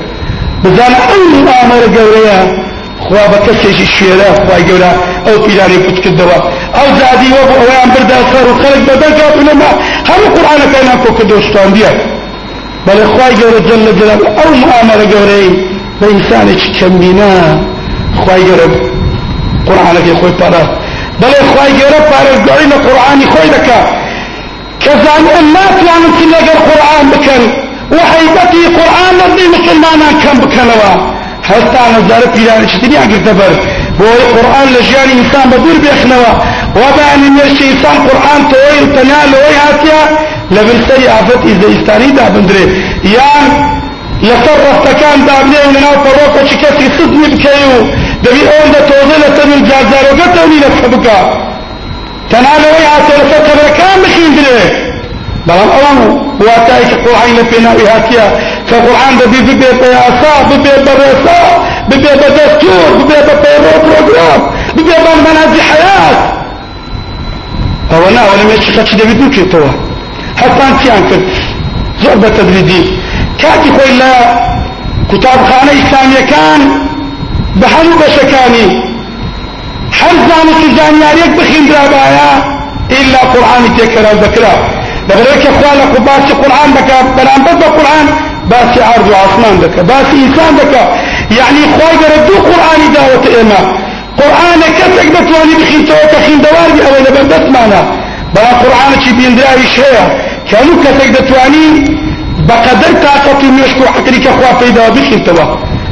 بزانە 0.64 1.00
ئەو 1.10 1.22
ئامەرە 1.52 1.90
گەورەیە 1.96 2.40
خوا 3.04 3.24
بە 3.32 3.40
کەسێکی 3.46 3.88
شوێرە 3.96 4.30
خوای 4.46 4.64
گەورە 4.70 4.92
ئەو 5.26 5.36
پیرانی 5.46 5.80
پوت 5.86 5.98
کردەوە. 6.04 6.38
ئەو 6.78 6.88
زادی 7.00 7.30
وە 7.36 7.44
بۆ 7.50 7.56
ئەویان 7.62 7.90
بردا 7.94 8.20
سەر 8.32 8.46
و 8.50 8.54
خەڵک 8.62 8.82
بەدەرگات 8.88 9.36
لەما 9.48 9.72
هەموو 10.10 10.34
قورآانەکەیان 10.36 10.98
کۆ 11.04 11.10
کردو 11.18 11.38
شتاندیە 11.48 11.92
بەڵێ 12.86 13.06
خوای 13.14 13.34
گەورە 13.40 13.60
جل 13.68 13.82
لە 13.88 13.92
جلال 14.00 14.22
ئەو 14.38 14.52
ئامەرە 14.72 15.06
گەورەی 15.14 15.48
بە 16.00 16.06
ئینسانێکی 16.12 16.70
کەمبینا 16.78 17.34
خوای 18.22 18.42
گەورە 18.48 18.68
قورآانەکەی 19.68 20.16
خۆی 20.20 20.36
پارە. 20.40 20.64
بەڵێ 21.22 21.42
خی 21.52 21.72
گەورە 21.80 22.00
پارێزگاری 22.12 22.68
لە 22.72 22.78
قورآانی 22.86 23.28
خۆی 23.34 23.50
دەکا. 23.56 23.80
کەزان 24.84 25.24
ئەم 25.34 25.48
ناتوانن 25.56 26.14
لەگەر 26.34 26.58
قورآن 26.68 27.06
بکەن. 27.14 27.44
وحیبەتی 27.92 28.64
قورآن 28.78 29.14
لەدی 29.20 29.48
مسلمانان 29.56 30.16
کەم 30.24 30.38
بکەنەوە 30.44 30.92
هەستا 31.50 31.84
نەزارە 31.96 32.28
پیرانشتنیان 32.36 33.08
گرتە 33.12 33.34
بەر 33.40 33.54
بۆی 34.00 34.24
قورآن 34.34 34.68
لە 34.76 34.82
ژیانی 34.90 35.14
ئینسان 35.20 35.46
بە 35.52 35.58
دوور 35.64 35.78
بێخنەوە 35.86 36.32
وەبانی 36.80 37.30
نوێشی 37.36 37.66
ئینسان 37.70 37.98
قورآن 38.06 38.42
تۆی 38.52 38.80
تەنیا 38.96 39.22
لەوەی 39.32 39.58
هاتیە 39.64 40.02
لە 40.56 40.62
بنسەری 40.68 41.08
ئافەتی 41.14 41.54
زەئیستانیدا 41.62 42.26
بندرێ 42.36 42.66
یان 43.16 43.50
لەسەر 44.28 44.58
ڕستەکان 44.66 45.20
دابنێ 45.28 45.62
و 45.66 45.72
لەناو 45.76 45.98
پەڕۆکەچی 46.04 46.58
کەسی 46.62 46.88
سزمی 46.98 47.28
بکەی 47.34 47.64
و 47.72 47.76
دەبی 48.24 48.44
ئەوەن 48.50 48.70
دەتۆزە 48.76 49.18
لە 49.24 49.30
سەر 49.38 49.50
جارجارۆگەتەونی 49.70 50.60
لەسە 50.64 50.88
بکە 50.94 51.20
تەنها 52.32 52.56
لەوەی 56.40 56.56
هاتە 56.56 56.74
لەسەر 56.76 56.76
قەبرەکان 56.76 56.76
بخیندرێ 56.76 56.76
بەڵام 56.76 56.76
ئەو 56.76 56.76
واتای 56.76 56.86
کە 56.90 56.98
قورآن 57.06 57.32
لە 57.38 57.44
پێناوی 57.52 57.86
هاتیە 57.94 58.28
کە 58.70 58.76
قورآن 58.86 59.14
دەبی 59.22 59.42
ببێ 59.48 59.72
بە 59.80 59.88
یاسا 59.98 60.34
ببێ 60.50 60.76
بە 60.86 60.94
ڕێسا 61.02 61.42
ببێ 61.90 62.14
بە 62.22 62.30
دەستور 62.38 62.88
ببێ 63.00 63.20
بە 63.28 63.36
پەیڕۆ 63.44 63.74
پرۆگرام 63.84 64.42
ببێ 64.78 64.98
بە 65.06 65.12
مەناجی 65.26 65.62
حیات 65.70 66.20
ئەوە 67.92 68.10
ناوە 68.16 68.34
لە 68.40 68.44
مێچی 68.50 68.72
خەچی 68.76 68.96
دەبی 69.00 69.16
دووکێتەوە 69.20 69.72
هەستان 70.42 70.72
چیان 70.80 71.02
کرد 71.10 71.26
زۆر 72.04 72.18
بە 72.24 72.30
تەدریجی 72.38 72.82
کاتی 73.42 73.72
خوا 85.10 85.72
لە 85.80 86.00
باسی 86.08 86.34
قورآن 86.42 86.70
دەکا 86.78 86.98
بەرامبەر 87.18 87.56
بە 87.62 87.68
قورآن 87.78 88.08
باسی 88.52 88.80
عرض 88.92 89.08
و 89.12 89.14
عاسمان 89.22 89.56
دەکا 89.64 89.82
باسی 89.92 90.16
ئینسان 90.24 90.54
دەکا 90.62 90.84
یعنی 91.40 91.62
خوای 91.74 91.96
گەرە 92.02 92.18
دوو 92.28 92.40
قورآانی 92.48 92.90
داوەتە 92.96 93.30
ئێمە 93.36 93.62
قورآنە 94.20 94.68
کەسێک 94.80 95.10
دەتوانی 95.18 95.56
بخینتەوە 95.62 96.06
کە 96.12 96.18
خیندەواری 96.26 96.80
ئەوەی 96.86 97.04
لەبەر 97.08 97.26
دەستمانە 97.34 97.82
بەڵام 98.34 98.56
قورآنێکی 98.62 99.12
بیندراویش 99.20 99.74
هەیە 99.84 100.06
کە 100.48 100.56
هەموو 100.60 100.84
کەسێک 100.86 101.10
دەتوانی 101.18 101.68
بقدر 102.50 102.94
طاقت 103.06 103.44
و 103.44 103.48
مشک 103.60 103.78
و 103.82 103.86
حقری 103.96 104.20
که 104.20 104.32
خواه 104.38 104.54
پیدا 104.64 104.90
بخیر 104.96 105.20
توا. 105.28 105.46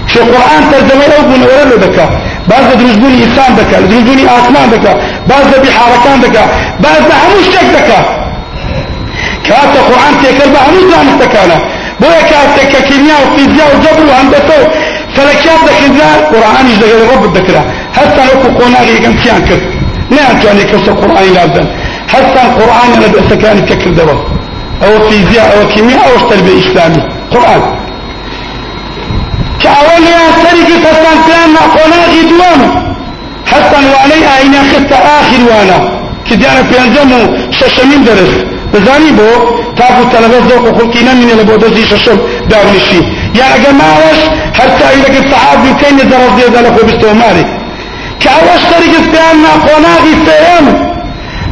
شو 0.07 0.19
قرآن 0.19 0.61
ترجمه 0.71 1.05
أو 1.17 1.23
بونه 1.29 1.45
ورلو 1.45 1.77
دکا 1.85 2.05
بعض 2.51 2.67
دروزبونی 2.79 3.23
إنسان 3.23 3.51
دکا 3.59 3.77
دروزبونی 3.81 4.25
آسمان 4.37 4.67
دکا 4.73 4.93
بعض 5.29 5.49
بحارکان 5.63 6.19
دکا 6.25 6.43
بعض 6.83 7.03
هموش 7.21 7.45
شک 7.55 7.67
دکا 7.77 8.22
كاتا 9.47 9.81
قرآن 9.89 10.13
تيكر 10.21 10.49
با 10.49 10.59
هموش 10.59 10.83
دانست 10.91 11.23
دکانا 11.23 11.57
بويا 11.99 12.21
كاتا 12.21 12.63
ككيمياء 12.73 13.19
وفيزياء 13.27 13.75
وجبر 13.75 14.05
وهندسة 14.09 14.57
فلكيات 15.15 15.59
دكنا 15.67 16.09
قرآن 16.33 16.69
يجدغل 16.69 17.13
رب 17.13 17.23
الدكرة 17.25 17.65
حتى 17.97 18.21
لو 18.25 18.35
قوناغي 18.59 18.93
يقام 18.95 19.15
تيان 19.23 19.45
كر. 19.47 19.59
نعم 20.15 20.39
تواني 20.41 20.63
كرسو 20.63 20.93
قرآن 21.01 21.33
لابدن 21.33 21.67
حتى 22.13 22.41
القرآن 22.47 22.89
أنا 22.97 23.07
بأسكاني 23.07 23.61
ككر 23.61 23.91
دوا 23.91 24.15
أو 24.83 25.09
فيزياء 25.09 25.47
أو 25.57 25.67
كيمياء 25.73 26.01
أو 26.09 26.29
تربية 26.29 26.59
اسلامي. 26.59 27.01
قرآن. 27.33 27.61
كأول 29.63 30.03
يا 30.13 30.23
سرق 30.43 30.69
فسان 30.83 31.17
كان 31.29 31.55
قناغي 31.75 32.21
دوام 32.29 32.61
حتى 33.51 33.75
واني 33.75 34.19
اين 34.37 34.53
خدت 34.71 34.91
آخر 34.91 35.41
وأنا. 35.49 36.03
كديانا 38.73 38.97
في 38.97 39.11
انزمو 39.11 39.11
ششمين 39.11 39.11
درس 39.11 39.11
بزاني 39.11 39.11
بو 39.11 39.29
تابو 39.77 40.03
تلبس 40.11 40.43
ذوق 40.51 40.79
خلقينا 40.79 41.13
من 41.13 41.29
اللي 41.31 41.43
بودزي 41.43 41.85
ششم 41.85 42.17
دارنشي 42.49 42.99
يعني 43.39 43.63
جماعش 43.63 44.19
حتى 44.53 44.85
اذا 44.95 45.07
كنت 45.13 45.31
صحابي 45.31 45.69
كان 45.81 45.99
يدرس 45.99 46.31
دي 46.37 46.57
ذلك 46.57 46.83
وبستوماري 46.83 47.45
كأول 48.19 48.59
سرق 48.69 48.93
فسان 49.05 49.45
قناغي 49.65 50.13
فيهم 50.25 50.93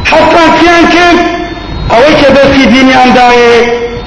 حتى 0.04 0.44
كان 0.64 0.84
كيف 0.92 1.42
ئەوەی 1.92 2.14
کە 2.20 2.28
دەستی 2.36 2.66
دینیان 2.72 3.10
داوێ 3.18 3.52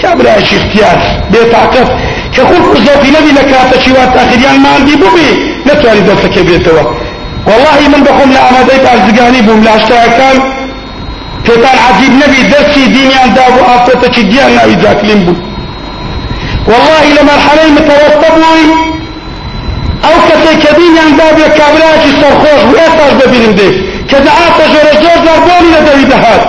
کابراش 0.01 0.53
اختیار. 0.53 0.97
بێتاقەت 1.31 1.89
کە 2.33 2.41
خۆ 2.49 2.57
زۆفی 2.85 3.11
نەبی 3.15 3.31
لە 3.37 3.43
کاتەچی 3.51 3.91
وا 3.95 4.05
تاخیریان 4.15 4.57
ماندی 4.65 4.95
ببێ 5.03 5.29
نەتوانی 5.67 6.03
دەستەکە 6.07 6.41
بێتەوە 6.49 6.83
والله 7.47 7.79
من 7.93 8.01
بخۆم 8.07 8.29
لە 8.35 8.39
ئامادەی 8.45 8.79
بارزگانی 8.85 9.41
بووم 9.47 9.61
لە 9.65 9.71
هەشتاەکان 9.75 10.37
عجیب 11.53 12.13
نەبی 12.21 12.41
دەستی 12.53 12.85
دینیان 12.95 13.29
دا 13.37 13.45
بوو 13.53 13.65
ئافرەتەکی 13.69 14.23
دیان 14.31 14.51
ناوی 14.57 14.75
جاکلین 14.83 15.19
بوو 15.25 15.35
والله 16.69 17.05
لە 17.17 17.21
مەرحەلەی 17.29 17.71
متەوەستە 17.77 18.29
بووی 18.35 18.67
ئەو 20.05 20.17
کەسێک 20.27 20.57
کە 20.63 20.71
دینیان 20.79 21.11
دا 21.19 21.27
بێ 21.37 21.47
کابراکی 21.59 22.11
سەرخۆش 22.21 22.61
بوو 22.67 22.79
ئێستاش 22.81 23.13
دەبینم 23.21 23.53
دێ 23.59 23.69
کە 24.09 24.17
دەعاتە 24.25 24.65
ژۆرە 24.73 24.93
جۆر 25.03 25.17
زار 25.25 25.39
بۆنی 25.47 25.71
لە 25.75 25.81
دەوی 25.87 26.07
دەهات 26.13 26.43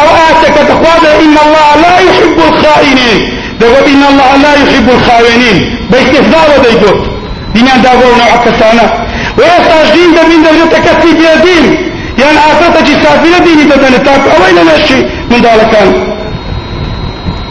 أو 0.00 0.08
اتك 0.28 0.56
تقواد 0.68 1.04
ان 1.24 1.36
الله 1.44 1.68
لا 1.84 1.94
يحب 2.08 2.38
الخائنين 2.48 3.18
دقوا 3.60 3.86
ان 3.92 4.02
الله 4.10 4.30
لا 4.44 4.52
يحب 4.62 4.88
الخائنين 4.96 5.56
باستهزاء 5.90 6.46
وديقوت 6.52 7.00
دين 7.54 7.68
دابو 7.84 8.08
نوع 8.20 8.32
كسانا 8.44 8.86
ويستاج 9.38 9.86
دين 9.96 10.10
دا 10.16 10.22
من 10.30 10.42
دولة 10.42 10.66
تكتي 10.72 11.10
يعني 12.18 12.38
آتتك 12.50 12.88
سافرة 13.02 13.44
ديني 13.44 13.64
تدنتاك 13.64 14.20
اوين 14.36 14.58
نشي 14.66 15.00
من 15.30 15.40
دالكان 15.40 15.88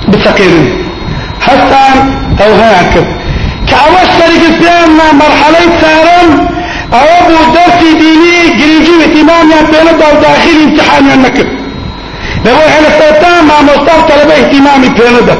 بسقيرين 0.07 0.67
هستان 1.41 1.97
أو 2.41 2.53
هاكب 2.53 3.05
كعواش 3.69 4.09
طريق 4.19 4.43
السلام 4.49 5.17
مرحلة 5.17 5.81
سارم 5.81 6.47
أو 6.93 7.05
أبو 7.19 7.53
درسي 7.53 7.93
ديني 7.99 8.63
قريجي 8.63 8.91
اهتمام 9.03 9.51
يعني 9.51 9.67
بين 9.67 9.99
داخل 10.21 10.63
امتحان 10.63 11.11
النكب 11.13 11.65
لەوەی 12.45 12.69
هەلەسەتا 12.75 13.31
مامۆستا 13.49 13.93
و 13.97 14.07
تەلەبە 14.09 14.33
احتیمامی 14.39 14.89
پێ 14.97 15.07
نەدا 15.15 15.35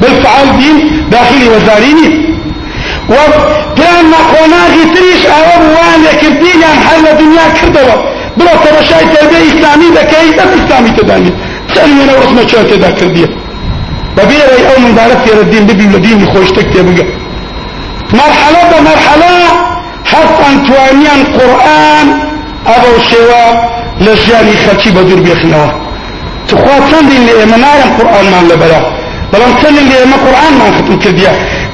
بالفعال 0.00 0.48
دین 0.60 0.76
داخلی 1.14 1.48
وەزاری 1.54 1.92
نیت 1.98 2.16
و 3.12 3.14
پێیان 3.76 4.06
نەخۆناغی 4.14 4.84
تریش 4.94 5.22
ئەوە 5.32 5.56
بوان 5.66 5.98
لێکردینیان 6.04 6.78
هەر 6.86 6.98
لە 7.06 7.12
دنیا 8.38 8.54
کردەوە 8.54 8.54
بڵۆ 8.54 8.54
تەمەشای 8.64 9.06
تەربیە 9.14 9.40
ئیسلامی 9.46 9.88
دەکەی 9.98 10.30
دەست 10.38 10.52
ئیسلامی 10.58 10.92
تدانیت 10.98 11.34
چەند 11.74 11.92
وێنە 11.96 12.14
ڕسمە 12.20 12.44
چۆ 12.50 12.58
تێدا 12.68 12.90
کردیە 12.98 13.28
بەبێرەی 14.16 14.62
ئەو 14.68 14.78
مندارە 14.84 15.16
فێرە 15.24 15.44
دین 15.52 15.64
ببی 15.68 15.86
لە 15.94 15.98
دینی 16.04 16.26
خۆشتێک 16.32 16.66
تێبگە 16.74 17.04
مرحلە 18.20 18.62
بە 18.70 18.78
مرحلە 18.88 19.34
هەستان 20.12 20.54
توانیان 20.66 21.20
قورئان 21.36 22.06
ئەوە 22.68 22.92
شێوە 23.08 23.44
لە 24.04 24.12
ژیانی 24.22 24.56
خەچی 24.64 24.90
بە 24.96 25.02
دوور 25.08 25.20
بێخنەوە 25.26 25.70
تخوا 26.48 26.76
چەندین 26.90 27.22
لە 27.28 27.32
ئێمە 27.38 27.58
نایەن 27.64 27.90
قورآنمان 27.96 28.44
لەبەرە 28.50 28.80
بەڵام 29.32 29.52
چەندین 29.60 29.86
لە 29.90 29.96
ئێمە 30.00 30.18
قورآنمان 30.24 30.70
ختم 30.76 30.96
کردیە 31.04 31.32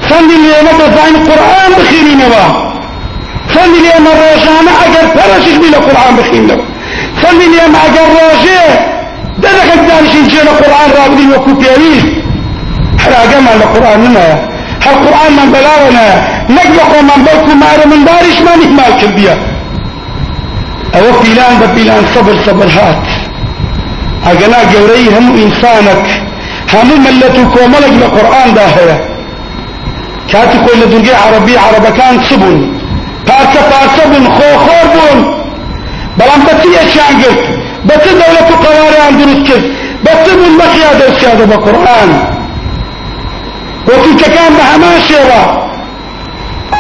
چەندین 0.09 0.41
لە 0.45 0.51
ئێمە 0.57 0.73
دەزانین 0.81 1.19
قورآن 1.29 1.71
بخوێنینەوە 1.79 2.45
چەندی 3.55 3.81
لە 3.85 3.91
ئێمە 3.95 4.13
ڕۆژانە 4.21 4.73
ئەگەر 4.81 5.07
پەرەشش 5.17 5.57
بی 5.63 5.69
لە 5.75 5.81
قورآن 5.87 6.13
بخوێنەوە 6.19 6.65
چەندی 7.21 7.49
لە 7.53 7.57
ئێمە 7.63 7.79
ئەگەر 7.85 8.07
ڕۆژێ 8.17 8.65
دەدەکەت 9.43 9.81
دانیشین 9.89 10.25
جێ 10.31 10.43
لە 10.49 10.53
قورآن 10.61 10.91
ڕابدین 10.97 11.29
وەکو 11.35 11.53
پێویست 11.63 12.11
حراگەمان 13.03 13.57
لە 13.63 13.67
قورآن 13.73 14.01
نمایە 14.07 14.37
هەر 14.85 14.97
قورآنمان 15.05 15.49
بەلاوە 15.55 15.91
نایە 15.97 16.17
نەک 16.57 16.71
لە 16.79 16.85
خۆمان 16.91 17.21
بەڵکو 17.27 17.53
مارە 17.63 17.85
منداریشمان 17.93 18.59
ئیکمال 18.65 18.93
کردیە 19.01 19.35
ئەوە 20.95 21.13
پیلان 21.21 21.55
بە 21.61 21.67
پیلان 21.75 22.05
سەبر 22.15 22.37
سەبر 22.47 22.71
هات. 22.77 23.05
ئەگەنا 24.27 24.61
گەورەی 24.73 25.07
هەموو 25.15 25.39
ئینسانك 25.41 26.05
هەموو 26.73 27.03
ملت 27.07 27.37
و 27.39 27.45
کۆمەڵێک 27.55 27.95
لە 28.03 28.09
قورئاندا 28.15 28.67
هەیە 28.77 28.99
کاتی 30.33 30.59
خۆی 30.63 30.77
لە 30.83 30.87
دورگەی 30.93 31.17
عربی 31.25 31.55
پارچە 33.29 33.61
پارچە 33.71 34.05
بوون 34.11 34.27
خۆخۆر 34.37 34.87
بوون 34.95 35.19
بەڵام 36.19 36.41
بە 36.47 36.53
چی 36.61 36.69
ئەچیان 36.81 37.15
گرت 37.23 37.41
بە 37.89 37.95
چ 38.03 38.05
دەوڵەت 38.21 38.49
و 38.53 38.57
قەواریان 38.65 39.15
دروست 39.21 39.45
کرد 39.49 39.65
بە 40.05 40.13
چ 40.23 40.27
بوون 40.39 40.55
بەخیا 40.61 40.91
دەستیادە 41.01 41.45
بە 41.51 41.57
قورئان 41.65 42.11
وەتوچەکان 43.89 44.53
بە 44.59 44.65
هەمان 44.73 44.99
شێوە 45.09 45.43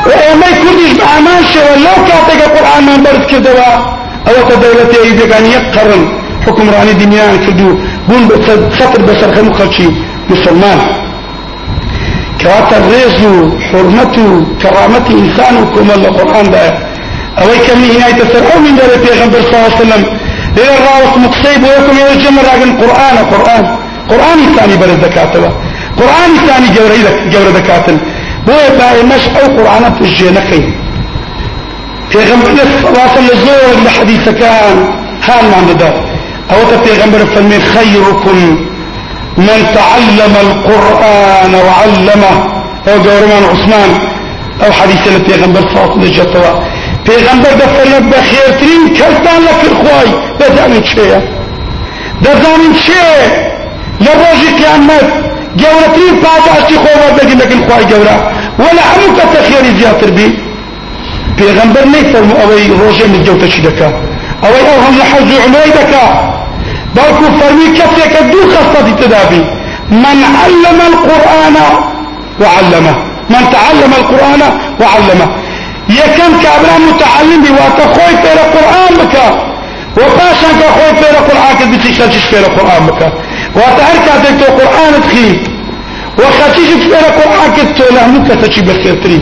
و 0.08 0.10
ئێمەی 0.24 0.54
کوردیش 0.62 0.92
بە 1.00 1.06
هەمان 1.14 1.42
شێوە 1.52 1.74
لەو 1.84 1.98
کاتێکە 2.08 2.46
قورئانمان 2.54 3.00
بەرز 3.04 3.24
کردەوە 3.30 3.70
ئەوە 4.26 4.42
کە 4.48 4.54
دەوڵەتی 4.62 4.98
ئەیدەکان 5.04 5.44
یەک 5.54 5.64
قەڕن 5.74 6.04
حکمرانی 6.46 6.94
دنیایان 7.02 7.38
کردو. 7.44 7.68
بوون 8.08 8.24
سەتر 8.78 9.02
بەسەر 9.08 9.30
هەموو 9.36 9.56
خەڵکی 9.58 9.88
مسلمان. 10.30 10.78
کەواتە 12.44 12.78
ڕێز 12.90 13.18
و 13.30 13.34
حرمەت 13.68 14.14
و 14.24 14.28
کەڕامەتی 14.60 15.14
ئینسان 15.20 15.54
و 15.60 15.64
کۆمەڵ 15.74 15.98
لە 16.04 16.10
قورئاندایە 16.16 16.72
ئەوەی 17.38 17.60
کە 17.66 17.72
میهینایتە 17.80 18.24
سەر 18.32 18.42
ئەو 18.48 18.58
مندەرە 18.64 18.96
پێغەمبەر 19.04 19.42
صلی 19.46 19.56
الله 19.56 19.72
علیه 19.72 19.82
وسلم 19.82 20.02
لێرە 20.56 20.76
ڕاوەستم 20.84 21.24
قسەی 21.32 21.56
بۆ 21.62 21.68
یەکم 21.76 21.96
ێوە 22.02 22.14
جەمە 22.22 22.42
ڕاگەن 22.48 22.72
قورآنە 22.80 23.22
قورآن 23.32 23.64
قورآنی 24.10 24.46
ثانی 24.56 24.76
بەرز 24.80 24.98
دەکاتەوە 25.06 25.50
قورآنی 25.98 26.38
ثانی 26.46 26.70
گەورە 27.32 27.52
دەکاتن 27.58 27.96
بۆیە 28.46 28.70
با 28.78 28.88
ئێمەش 28.96 29.24
ئەو 29.34 29.46
قورآنە 29.56 29.90
پشتێ 29.98 30.30
نەکەین 30.38 30.66
پێغەمبەر 32.10 32.68
واسە 32.96 33.20
لە 33.28 33.34
زۆر 33.44 33.74
لە 33.84 33.90
حەدیثەکان 33.96 34.76
حالمان 35.26 35.64
دەدا 35.70 35.90
ئەوەتە 36.50 36.76
پێغەمبەر 36.84 37.22
فەرمێ 37.32 37.58
خەیرکم 37.72 38.40
من 39.38 39.66
تعلم 39.74 40.34
القرآن 40.46 41.54
وعلمه. 41.54 42.34
أو 42.88 42.92
قورمان 42.92 43.44
عثمان. 43.52 43.90
أو 44.62 44.72
حديث 44.72 45.08
لبيغمبر 45.08 45.60
عليه 45.60 46.20
وسلم 46.20 46.44
پیغمبر 47.06 47.50
كلتان 48.88 49.40
لك 49.48 49.60
الخواي 49.70 50.10
بدأني 50.40 50.86
شيء 50.86 51.20
دزاني 52.22 52.74
شيء 52.86 53.50
لروجي 54.00 54.50
قيامت 54.58 55.06
جورتين 55.56 56.14
پاداشتی 56.22 56.74
خواه 56.74 57.10
بگی 57.18 57.34
لكن 57.34 57.68
خواهی 57.68 57.84
جورا 57.84 58.16
ولا 58.58 58.82
عمو 58.90 59.16
کتا 59.16 59.42
خیری 59.42 59.78
زیادتر 59.78 60.10
بی. 60.10 60.38
پیغمبر 61.36 61.84
نیفرمو 61.84 62.34
اوی 62.36 62.68
روژه 62.68 63.06
من 63.06 63.24
جوتا 63.24 63.46
چی 63.48 63.60
دکا. 63.62 63.86
اوی 64.42 64.60
أو 64.60 64.80
هم 64.86 64.94
لحوز 64.98 65.30
عموی 65.46 65.70
دکا. 65.70 66.34
بلکو 66.94 67.24
فرمی 67.40 67.66
کسی 67.78 68.30
دو 68.32 68.38
خصتی 68.52 68.92
تدابی 69.04 69.42
من 69.90 70.18
علم 70.42 70.80
القرآن 70.90 71.56
وعلمه. 72.40 72.94
من 73.30 73.50
تعلم 73.50 73.92
القرآن 74.00 74.42
وعلمه. 74.80 75.26
يكن 75.88 76.30
كابرا 76.42 76.76
متعلم 76.88 77.42
بي 77.42 77.48
خوي 77.94 78.16
في 78.22 78.32
القرآن 78.32 78.92
بك 79.00 79.16
وقاشا 79.96 80.48
كخوي 80.60 80.94
في 81.00 81.10
القرآن 81.10 81.56
كد 81.60 81.70
بتشتش 81.72 82.24
في 82.30 82.38
القرآن 82.38 82.86
بك 82.86 83.12
وتهركا 83.56 84.14
تكتو 84.24 84.52
قرآن 84.52 85.02
تخي 85.02 85.38
وخاتيش 86.18 86.70
في 86.82 86.98
القرآن 87.06 87.48
كتو 87.56 87.94
لا 87.94 88.06
مكتشي 88.06 88.60
بخير 88.60 88.94
تري 89.02 89.20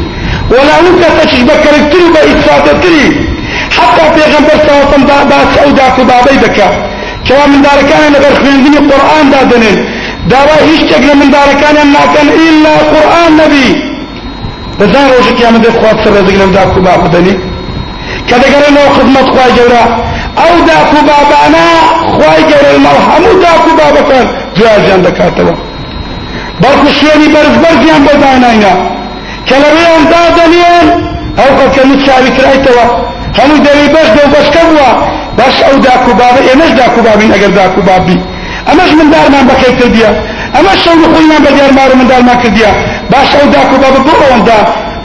ولا 0.51 0.77
مكتشي 0.87 1.43
بكر 1.43 1.75
تري 1.93 2.07
بإتفادة 2.15 2.73
تري 2.83 3.29
حتى 3.77 4.05
في 4.15 4.23
غنبر 4.33 4.57
سوطن 4.69 5.03
باس 5.05 5.59
أو 5.65 5.71
داكو 5.71 6.05
بابي 6.05 6.37
بك 6.39 6.59
کەوا 7.27 7.45
مندارەکانیان 7.53 8.13
لەبەر 8.17 8.35
خوێندنی 8.41 8.81
قورآاندا 8.89 9.41
دەنێن 9.51 9.79
داوای 10.31 10.63
هیچ 10.71 10.81
شتێک 10.85 11.03
لە 11.09 11.15
مندارەکانیان 11.21 11.89
ناکەن 11.97 12.29
ئیلا 12.39 12.75
قورآان 12.93 13.33
نەبی. 13.41 13.69
بەزان 14.79 15.07
ڕۆژی 15.13 15.33
قیامەتێ 15.39 15.71
خوات 15.79 15.99
سەرەزیک 16.05 16.37
لەم 16.41 16.51
داکو 16.57 16.79
و 16.81 16.85
بابدەنی 16.87 17.35
کە 18.29 18.37
دەگەڕێنەوە 18.43 18.91
خزمەت 18.97 19.29
خوای 19.33 19.53
گەورە. 19.59 19.85
ئەو 20.41 20.55
داکو 20.71 20.97
و 20.99 21.03
بابانە 21.11 21.67
خوای 22.15 22.43
گەورە 22.51 22.73
مەڵ 22.85 22.99
هەموو 23.09 23.35
داکو 23.45 23.71
و 23.73 23.77
بابەکان 23.81 24.27
جوازیان 24.57 25.01
دەکاتەوە. 25.07 25.55
بەڵکو 26.63 26.89
شوێنی 26.99 27.29
بەرز 27.35 27.55
بەرزیان 27.63 28.03
بەدانایە 28.07 28.75
کە 29.49 29.57
لەوێیان 29.63 30.03
دادەنێن 30.13 30.89
ئەو 31.39 31.51
قەکەنی 31.59 31.97
چاوی 32.05 32.33
کرایتەوە. 32.37 32.87
هەموو 33.39 33.65
دەوی 33.67 33.89
بەش 33.95 34.09
دەو 34.17 34.29
بەشکە 34.35 34.63
بووە. 34.69 34.91
باش 35.43 35.57
ئەو 35.67 35.77
داکوبابە 35.87 36.41
ئێمەش 36.49 36.71
داکوبابین 36.81 37.31
ئەگەر 37.35 37.53
داکوبابی. 37.61 38.19
ئەمەش 38.69 38.91
مندارمان 38.99 39.45
بەکەی 39.51 39.73
کردیە 39.81 40.11
ئەمە 40.55 40.75
شەو 40.83 40.97
خۆیمان 41.13 41.41
بە 41.45 41.51
دیارمار 41.57 41.89
و 41.93 41.97
مندارمان 42.01 42.39
کردیە 42.43 42.71
باش 43.13 43.29
ئەو 43.39 43.47
داکوبابە 43.57 44.01
بۆ 44.07 44.15
ئەوەندا 44.23 44.59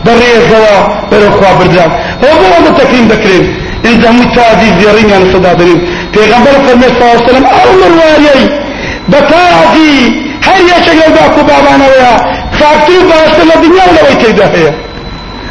بەڕێزەوە 0.06 0.76
بەرەخوا 1.10 1.52
بردران 1.60 1.91
ئەو 2.23 2.34
بۆ 2.39 2.45
ئەوەندە 2.54 2.71
تەکریم 2.80 3.06
دەکرێن 3.13 3.45
ئینجا 3.86 4.08
هەمووی 4.10 4.30
تازی 4.36 4.69
زێڕینیان 4.80 5.23
سەدا 5.32 5.54
دەرین 5.60 5.80
پێغەمبەر 6.13 6.56
فەرمێ 6.65 6.89
صلی 6.93 7.04
الله 7.04 7.17
عليه 7.17 7.30
وسلم 7.30 7.45
ئەو 7.56 7.69
مروارەی 7.82 8.43
بە 9.12 9.19
تازی 9.32 9.93
هەر 10.47 10.62
یەکێک 10.73 10.97
لەو 11.02 11.12
داکوبابانەوەیە 11.19 12.13
فاکتور 12.60 13.02
باشتر 13.12 13.45
لە 13.52 13.56
دنیا 13.63 13.86
لەوەی 13.95 14.17
تێدا 14.21 14.47
هەیە 14.54 14.71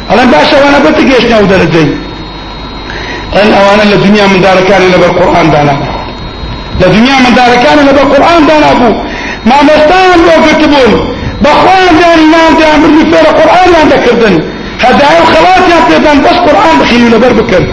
ئەڵەن 0.09 0.27
باش 0.33 0.49
ئەوانە 0.55 0.79
بەتە 0.85 1.03
گەشتنە 1.11 1.37
و 1.41 1.47
دەرەجەی 1.51 1.89
ئەن 3.35 3.49
ئەوانە 3.57 3.85
لە 3.91 3.97
دنیا 4.05 4.25
مندارەکانی 4.33 4.89
لەبەر 4.93 5.11
قورئان 5.19 5.47
دانا. 5.53 5.75
لە 6.81 6.87
دنیا 6.95 7.17
مندارەکانی 7.25 7.83
لەبەر 7.89 8.05
قورئان 8.13 8.41
دانا 8.49 8.71
بوو 8.79 8.91
مامۆستان 9.49 10.19
بۆ 10.27 10.35
گرتبوون 10.45 10.93
بەخۆیان 11.43 11.95
دانیان 12.01 12.51
دیان 12.57 12.77
بردی 12.81 13.03
فێرە 13.11 13.31
قورئانیان 13.39 13.87
دەکردن 13.93 14.35
هەدایە 14.85 15.19
و 15.23 15.27
خەڵاتیان 15.33 15.83
پێدان 15.89 16.17
بەس 16.25 16.37
قورئان 16.45 16.75
بخینی 16.81 17.09
لەبەر 17.13 17.33
بکەن 17.39 17.65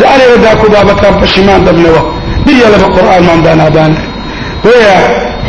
دارێ 0.00 0.26
داکو 0.44 0.66
بابەکان 0.74 1.14
پەشیمان 1.20 1.60
دەبنەوە 1.66 2.02
بریە 2.44 2.68
لە 2.72 2.78
بە 2.82 2.88
قورئانمان 2.94 3.40
دانادان 3.46 3.92
وەیە 4.66 4.96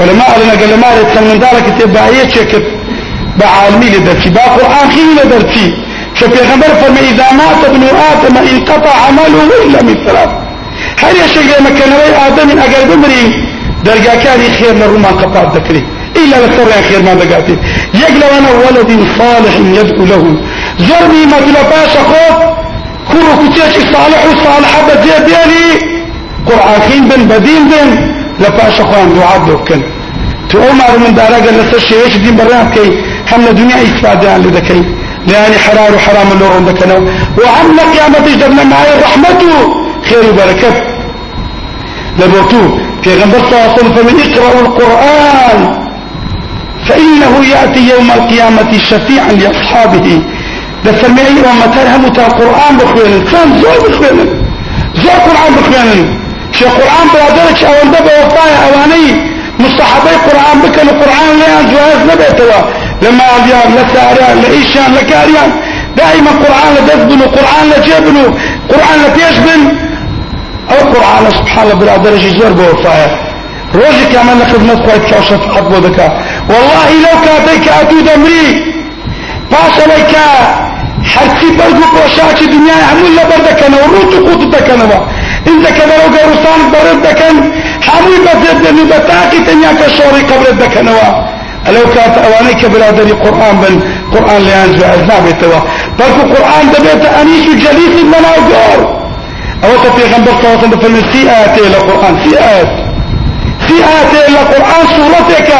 علماء 0.01 0.31
لنا 0.39 0.55
قال 0.61 0.73
ما 0.83 0.89
لتسن 0.97 1.23
من 1.29 1.39
دارك 1.39 1.65
تبعية 1.79 2.29
شكت. 2.35 2.65
بعالمي 3.39 3.89
لدرتي. 3.89 4.29
با 4.29 4.41
قرآن 4.41 4.87
خيني 4.93 5.13
لدرتي 6.21 6.37
فبيغمبر 6.37 6.67
فرمي 6.81 6.99
إذا 6.99 7.31
مات 7.31 7.65
ابن 7.65 7.83
آدم 7.83 8.37
انقطع 8.37 8.91
عمله 9.07 9.49
إلا 9.65 9.83
من 9.83 9.95
ثلاث. 10.05 10.29
لما 11.59 11.69
كان 11.69 11.91
وي 11.91 12.27
آدم 12.27 12.59
أقل 12.59 12.95
بمري 12.95 13.47
درجا 13.85 14.15
كان 14.15 14.39
خير 14.59 14.73
للرومان 14.73 15.13
قطعت 15.13 15.55
ذكري 15.55 15.83
إلا 16.15 16.35
لسر 16.45 16.71
خير 16.89 17.01
ما 17.01 17.13
دقاتي 17.13 17.55
يقل 17.93 18.23
وأنا 18.31 18.51
ولد 18.51 19.07
صالح 19.17 19.55
يدعو 19.79 20.05
له. 20.05 20.23
زرني 20.79 21.25
ما 21.25 21.39
تلباش 21.39 21.93
خوف 22.11 22.37
كورو 23.11 23.33
كتيش 23.41 23.75
صالح 23.93 24.21
وصالح 24.25 24.71
بدي 24.87 25.25
ديالي 25.25 25.65
قرآن 26.47 26.81
خين 26.89 27.07
بن 27.07 27.21
بدين 27.27 27.63
بن 27.69 27.89
لباش 28.39 28.81
خوان 28.81 29.15
دعاء 29.15 29.37
دوكن 29.47 29.81
تو 30.49 30.57
عمر 30.59 30.97
من 31.03 31.15
دارا 31.15 31.37
قال 31.45 31.55
لسر 31.59 31.79
شيء 31.79 32.17
دين 32.23 32.35
برام 32.35 32.69
كي 32.75 32.87
هم 33.31 33.47
الدنيا 33.47 33.83
استفادة 33.83 34.33
عن 34.33 34.41
لذكي 34.41 34.98
لأني 35.27 35.57
حرار 35.59 35.95
وحرام 35.95 36.31
اللور 36.31 36.53
عندكنا 36.53 36.95
وعم 37.37 37.79
قيامة 37.93 38.27
جدنا 38.27 38.63
معي 38.63 38.91
رحمته. 39.03 39.53
خير 40.09 40.29
وبركة. 40.29 40.73
لبوتو 42.19 42.77
في 43.03 43.09
غنبر 43.21 43.39
صلى 43.49 43.89
فمن 43.95 44.19
اقرأوا 44.25 44.61
القرآن. 44.61 45.89
فإنه 46.87 47.45
يأتي 47.53 47.89
يوم 47.89 48.11
القيامة 48.11 48.77
شفيعا 48.77 49.31
لأصحابه. 49.31 50.21
ده 50.85 50.91
فرمي 50.91 51.21
أي 51.21 51.27
أمتان 51.27 51.87
همتا 51.93 52.27
القرآن 52.27 52.77
بخوين 52.77 53.23
كان 53.31 53.61
زور 53.61 53.89
بخوين 53.89 54.17
زور 54.95 55.19
قرآن 55.27 55.51
بخوين 55.55 56.19
شي 56.51 56.65
قرآن 56.65 57.05
برادرك 57.13 57.63
أو 57.63 57.73
البابا 57.83 58.25
وفايا 58.25 58.57
أواني 58.67 59.05
مستحبي 59.59 60.15
قرآن 60.27 60.57
بكن 60.63 60.89
القرآن 60.89 61.29
ليان 61.39 61.63
جواز 61.71 61.99
نبيتوا. 62.11 62.61
لما 63.01 63.23
أديان 63.35 63.75
لساريان 63.75 64.41
لإيشان 64.41 64.93
لكاريان. 64.93 65.51
دائما 65.97 66.31
قرآن 66.31 66.75
لدفبن 66.75 67.21
قرآن 67.21 67.65
لجبن 67.69 68.17
قرآن 68.69 68.97
لتيشبن 69.05 69.61
أو 70.71 70.79
قرآن 70.93 71.31
سبحان 71.39 71.63
الله 71.63 71.75
برادرك 71.75 72.23
زور 72.37 72.51
بوفايا 72.59 73.09
روجي 73.75 74.05
كمان 74.13 74.39
لخدمة 74.39 74.73
قويت 74.85 75.03
كاشف 75.11 75.41
حق 75.55 75.69
بك 75.85 75.99
والله 76.49 76.89
لو 77.03 77.15
كاتيك 77.25 77.67
أدود 77.67 78.07
أمري 78.15 78.45
باشا 79.51 79.85
لك 79.91 80.13
حركي 81.11 81.49
برقو 81.57 81.85
قوشاك 81.95 82.39
دنيا 82.53 82.77
عمول 82.89 83.11
لبردكنا 83.17 83.77
وروتو 83.83 84.17
قوت 84.27 84.43
دكنا 84.55 84.85
إذا 85.47 85.69
كذا 85.77 85.95
لو 85.99 86.07
قرصان 86.15 86.61
برد 86.73 87.01
دكن 87.07 87.35
حموي 87.85 88.17
بزدني 88.25 88.83
بتاكي 88.91 89.39
تنيا 89.47 89.71
كشوري 89.79 90.21
قبل 90.29 90.57
دكنوا 90.61 91.09
لو 91.75 91.83
كانت 91.95 92.17
أوانيك 92.17 92.65
برادري 92.65 93.11
قرآن 93.11 93.55
بن 93.61 93.81
قرآن 94.13 94.41
ليان 94.41 94.75
جو 94.75 94.83
أزناب 94.85 95.23
يتوا 95.29 95.59
بل 95.99 96.11
قرآن 96.35 96.65
دبيت 96.73 97.05
أنيس 97.05 97.45
جليس 97.45 97.93
المناجور 98.03 98.99
أو 99.63 99.69
تفي 99.83 100.13
غنبر 100.15 100.31
صلى 100.31 100.53
الله 100.53 100.59
عليه 100.63 100.77
وسلم 100.77 101.01
في 101.11 101.19
آيات 101.37 101.57
إلى 101.57 101.75
قرآن 101.75 102.17
في 102.23 102.39
آيات. 102.39 102.71
في 103.67 103.73
آيات 103.73 104.29
إلى 104.29 104.37
قرآن 104.37 104.83
سورتك 104.97 105.53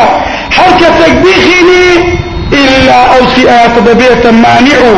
حركتك 0.51 1.11
بخيني 1.23 2.17
إلا 2.53 3.17
أو 3.17 3.25
في 3.35 3.41
آيات 3.49 3.71
دبيت 3.87 4.25
مانعو. 4.27 4.95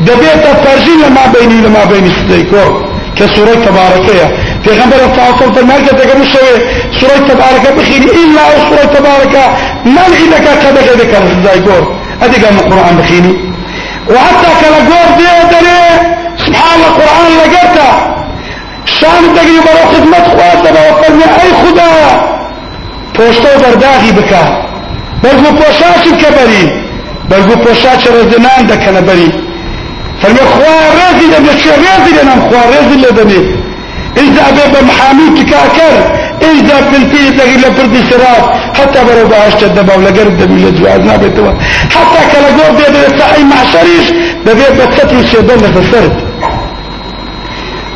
دبيت 0.00 0.44
فرجين 0.64 0.98
لما 1.06 1.32
بيني 1.40 1.54
لما 1.66 1.84
بيني 1.84 2.10
سليكور 2.28 2.88
كسورة 3.16 3.54
تباركية. 3.54 4.26
في 4.64 4.70
غنبر 4.70 4.96
التعصب 5.04 5.58
المركة 5.58 5.96
تقبل 5.96 6.26
شوي 6.32 6.54
سورة 7.00 7.28
تباركة 7.28 7.70
بخير 7.76 8.02
إلا 8.02 8.40
أو 8.40 8.70
سورة 8.70 8.84
تباركة 8.94 9.44
من 9.84 10.30
كذا 10.44 10.82
كذا 10.82 11.04
كذا 11.04 11.42
زايقور 11.44 11.94
هذه 12.20 12.44
قال 12.44 12.54
القرآن 12.58 12.96
بخيني 12.96 13.34
وحتى 14.10 14.50
كلاقور 14.60 15.16
دي 15.18 15.56
دلي 15.56 15.80
سبحان 16.46 16.74
الله 16.76 16.86
القرآن 16.86 17.30
لقرته 17.38 18.18
شان 18.86 19.34
تقريب 19.36 19.62
برو 19.66 19.84
خدمت 19.92 20.26
خواتنا 20.28 20.80
وقلنا 20.90 21.24
أي 21.24 21.50
خدا 21.62 21.90
پوشتو 23.14 23.52
برداغي 23.62 24.10
بكا 24.18 24.42
بلغو 25.22 25.56
پوشاش 25.58 26.02
الكبري 26.06 26.82
بلغو 27.30 27.56
پوشاش 27.64 28.02
رزنان 28.08 28.66
دكنا 28.66 29.00
بري 29.00 29.28
فرمي 30.22 30.38
خواه 30.54 30.86
رازي 31.00 31.26
لم 31.34 31.46
يشي 31.46 31.70
رازي 31.70 32.22
لنام 32.22 32.40
خواه 32.50 32.66
رازي 32.74 32.96
لدني 33.02 33.57
إذا 34.18 34.42
أبي 34.48 34.64
بمحامي 34.80 35.42
تكاكر 35.42 35.96
إذا 36.42 36.80
بنتي 36.92 37.30
تلاقي 37.30 37.56
لبردي 37.56 38.10
سراب 38.10 38.42
حتى 38.74 39.04
برو 39.04 39.28
بهاشت 39.28 39.62
الدبا 39.62 39.94
ولا 39.94 40.06
قرب 40.10 40.38
دبي 40.38 40.54
لجواز 40.54 41.00
نابتوا 41.00 41.52
حتى 41.90 42.38
قول 42.38 42.76
بيد 42.76 42.96
السعي 43.12 43.44
مع 43.44 43.56
شريش 43.72 44.06
ببيت 44.46 44.72
بتستر 44.80 45.18
الشيطان 45.18 45.58
لفسرت 45.58 46.16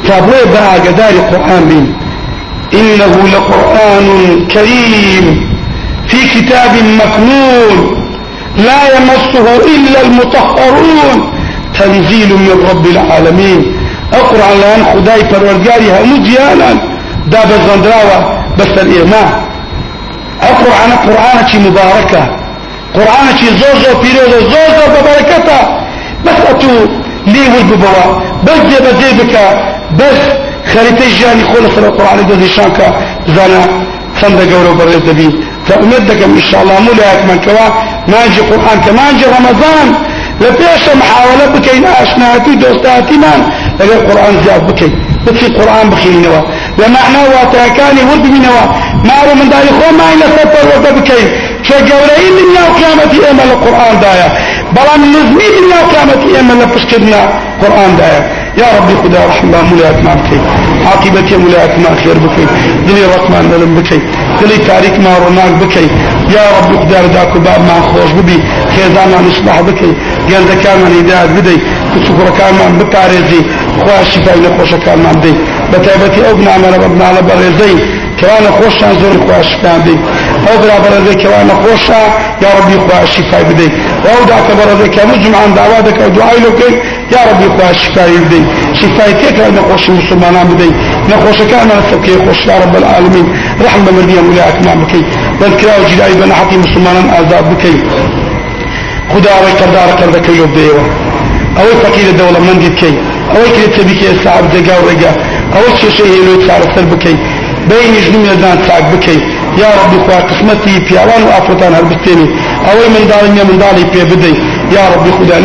فأبوي 0.04 0.44
بقى 0.52 0.78
قدار 0.88 1.12
قرآن 1.30 1.64
بين 1.68 1.94
إنه 2.80 3.28
لقرآن 3.35 4.06
كريم 4.54 5.48
في 6.08 6.16
كتاب 6.35 6.70
مكنون 7.00 8.02
لا 8.56 8.80
يمسه 8.96 9.56
إلا 9.56 10.00
المطهرون. 10.06 11.32
تنزيل 11.78 12.28
من 12.28 12.66
رب 12.70 12.87
العالمين. 12.87 13.72
القرآن 14.14 14.61
لأن 14.61 14.85
خداي 14.92 15.22
پروردگاری 15.22 15.88
همو 15.90 16.16
جيانا 16.22 16.70
دا 17.33 17.40
بزندراوة 17.51 18.18
بس 18.59 18.72
الإيمان. 18.79 19.31
القرآن 20.42 20.90
قرآن 21.07 21.46
چي 21.48 21.59
مباركة. 21.59 22.22
قرآن 22.94 23.27
چي 23.38 23.46
زوزو 23.61 24.01
بيروزو 24.03 24.40
زوزو 24.40 24.85
ببركته 24.94 25.61
بس 26.27 26.38
أتو 26.51 26.68
ليه 27.27 27.48
والببوا 27.55 28.05
بس 28.46 28.61
جي 28.68 28.79
بجي 28.85 29.22
بك 29.22 29.35
بس 29.98 30.20
خريطة 30.72 31.05
جاني 31.20 31.44
خلص 31.53 31.79
القرآن 31.79 32.27
دو 32.29 32.46
شانكا 32.46 32.87
زانا 33.37 33.62
صندق 34.20 34.59
ورو 34.59 34.75
برز 34.75 34.96
دبي 34.96 35.31
فأمدك 35.68 36.22
إن 36.22 36.40
شاء 36.51 36.62
الله 36.62 36.81
ملاك 36.81 37.20
من 37.29 37.38
كوا 37.44 37.66
مانجي 38.09 38.40
قرآن 38.51 38.79
كمانجي 38.87 39.25
رمضان. 39.37 39.88
لبيش 40.40 40.85
محاولة 41.01 41.46
بكين 41.55 41.85
أشناتي 41.87 42.55
دوستاتي 42.55 43.16
من. 43.16 43.40
لقى 43.87 43.97
القرآن 44.01 44.35
زياد 44.45 44.66
بكي. 44.66 44.90
بكي 45.27 45.47
القرآن 45.47 45.90
بخيني 45.90 46.18
نوا 46.27 46.42
لمعنى 46.79 47.21
واتاكاني 47.33 48.01
ورد 48.09 48.27
من 48.35 48.42
نوا 48.47 48.64
ما 49.09 49.35
من 49.38 49.49
داري 49.53 49.71
خو 49.79 49.87
ما 49.99 50.05
إلا 50.12 50.27
سفر 50.37 50.64
ورد 50.71 50.87
بكي. 50.99 51.23
شجورين 51.68 52.33
من 52.38 52.47
يوم 52.57 52.71
قيامتي 52.79 53.18
إما 53.31 53.42
القرآن 53.51 53.95
دايا. 54.01 54.29
بلان 54.77 55.01
نزمي 55.14 55.47
من 55.55 55.64
يوم 55.73 55.85
قيامتي 55.92 56.40
إما 56.40 56.53
لبسكدنا 56.53 57.21
قرآن 57.62 57.90
دايا. 57.99 58.21
يا 58.61 58.66
ربي 58.77 58.95
خدا 59.03 59.21
رحمة 59.31 59.59
ملاك 59.73 59.99
ما 60.07 60.14
بكي. 60.14 60.38
عاقبتي 60.87 61.37
ملاك 61.37 61.73
ما 61.83 61.90
خير 62.05 62.16
بكي. 62.25 62.45
دلي 62.87 63.05
رحمن 63.16 63.42
للم 63.51 63.75
بكي. 63.79 64.01
دلی 64.42 64.59
تاریک 64.68 64.96
ما 65.05 65.14
ڕۆناک 65.22 65.55
بکەیت 65.62 65.92
یا 66.35 66.44
ڕب 66.68 66.83
دەرداک 66.90 67.31
و 67.37 67.38
بابمان 67.46 67.83
خۆش 67.90 68.11
ببی 68.18 68.38
خێزانمان 68.74 69.24
نشبح 69.28 69.59
بکەیت 69.68 69.96
گەندەکانمان 70.31 70.92
هیدایەت 70.98 71.31
بدەیت 71.37 71.62
سوکڕەکانمان 72.07 72.72
بپارێزی 72.81 73.42
خواشی 73.83 74.20
پای 74.24 74.40
نەخۆشەکانمان 74.44 75.14
بدەیت 75.18 75.38
بە 75.70 75.78
تایبەتی 75.85 76.20
ئەو 76.26 76.35
بنامەرە 76.40 76.78
بە 76.83 76.88
بناڵە 76.92 77.22
بەڕێزەی 77.28 77.76
کەوانە 78.18 78.50
خۆشیان 78.59 78.94
زۆر 79.00 79.14
خواشکاندەیت 79.24 80.00
أو 80.48 80.59
برا 80.62 80.78
برزي 80.85 81.14
كوانا 81.22 81.55
خوشا. 81.62 82.00
يا 82.42 82.48
ربي 82.59 82.76
خواه 82.85 83.02
الشفاء 83.02 83.42
بدي. 83.42 83.68
وأو 84.05 84.24
دعك 84.28 84.48
برزي 84.59 84.88
كمجمع 84.88 85.38
عن 85.38 85.55
دعواتك 85.55 85.98
ودعائي 86.07 86.40
لكي 86.40 86.72
يا 87.12 87.20
ربي 87.31 87.46
خواه 87.55 87.70
الشفاء 87.70 88.09
بدي. 88.24 88.42
شفاء 88.81 89.11
كيك 89.20 89.38
نخوش 89.57 89.88
المسلمان 89.88 90.48
بدي. 90.48 90.70
نخوش 91.11 91.38
كأن 91.50 91.68
نسبكي 91.78 92.14
خوش. 92.26 92.46
يا 92.46 92.59
رب 92.62 92.76
العالمين. 92.76 93.26
رحمة 93.64 93.92
مرضية 93.92 94.20
مولاي 94.20 94.48
أكمام 94.48 94.78
بكي. 94.81 95.02
بل 95.40 95.50
كراو 95.61 95.83
جدائي 95.92 96.14
بنا 96.14 96.35
حقي 96.35 96.57
مسلمان 96.57 97.11
آزاد 97.18 97.44
بكي. 97.55 97.76
خدا 99.12 99.31
أوي 99.38 99.52
قدار 99.61 99.88
قرد 100.00 100.16
كيو 100.26 100.46
بيوا 100.46 100.85
أوي 101.61 101.72
فقير 101.83 102.07
الدولة 102.11 102.40
من 102.40 102.59
دي 102.59 102.68
كي. 102.81 102.94
أوي 103.37 103.48
كي 103.57 103.66
تبكي 103.76 104.11
السعب 104.11 104.44
دقا 104.52 104.78
ورقا 104.78 105.12
أوي 105.57 105.78
شي 105.81 105.90
شيء 105.96 106.24
لو 106.26 106.35
تصار 106.42 106.62
سر 106.74 106.85
بكي. 106.92 107.16
بين 107.68 107.92
جنوم 108.07 108.24
يدان 108.24 108.59
ساق 108.68 108.85
بكي. 108.92 109.18
يا 109.59 109.69
ربي 109.81 109.99
خوا 110.05 110.21
قسمتي 110.29 110.79
بيوان 110.79 111.23
وأفرتان 111.29 111.75
هربتيني. 111.75 112.27
أوي 112.71 112.87
من 112.95 113.05
دالي 113.11 113.45
من 113.49 113.59
دالي 113.59 113.85
بي 113.93 114.05
بدي. 114.11 114.33
يا 114.77 114.83
ربي 114.95 115.11
خدا 115.19 115.37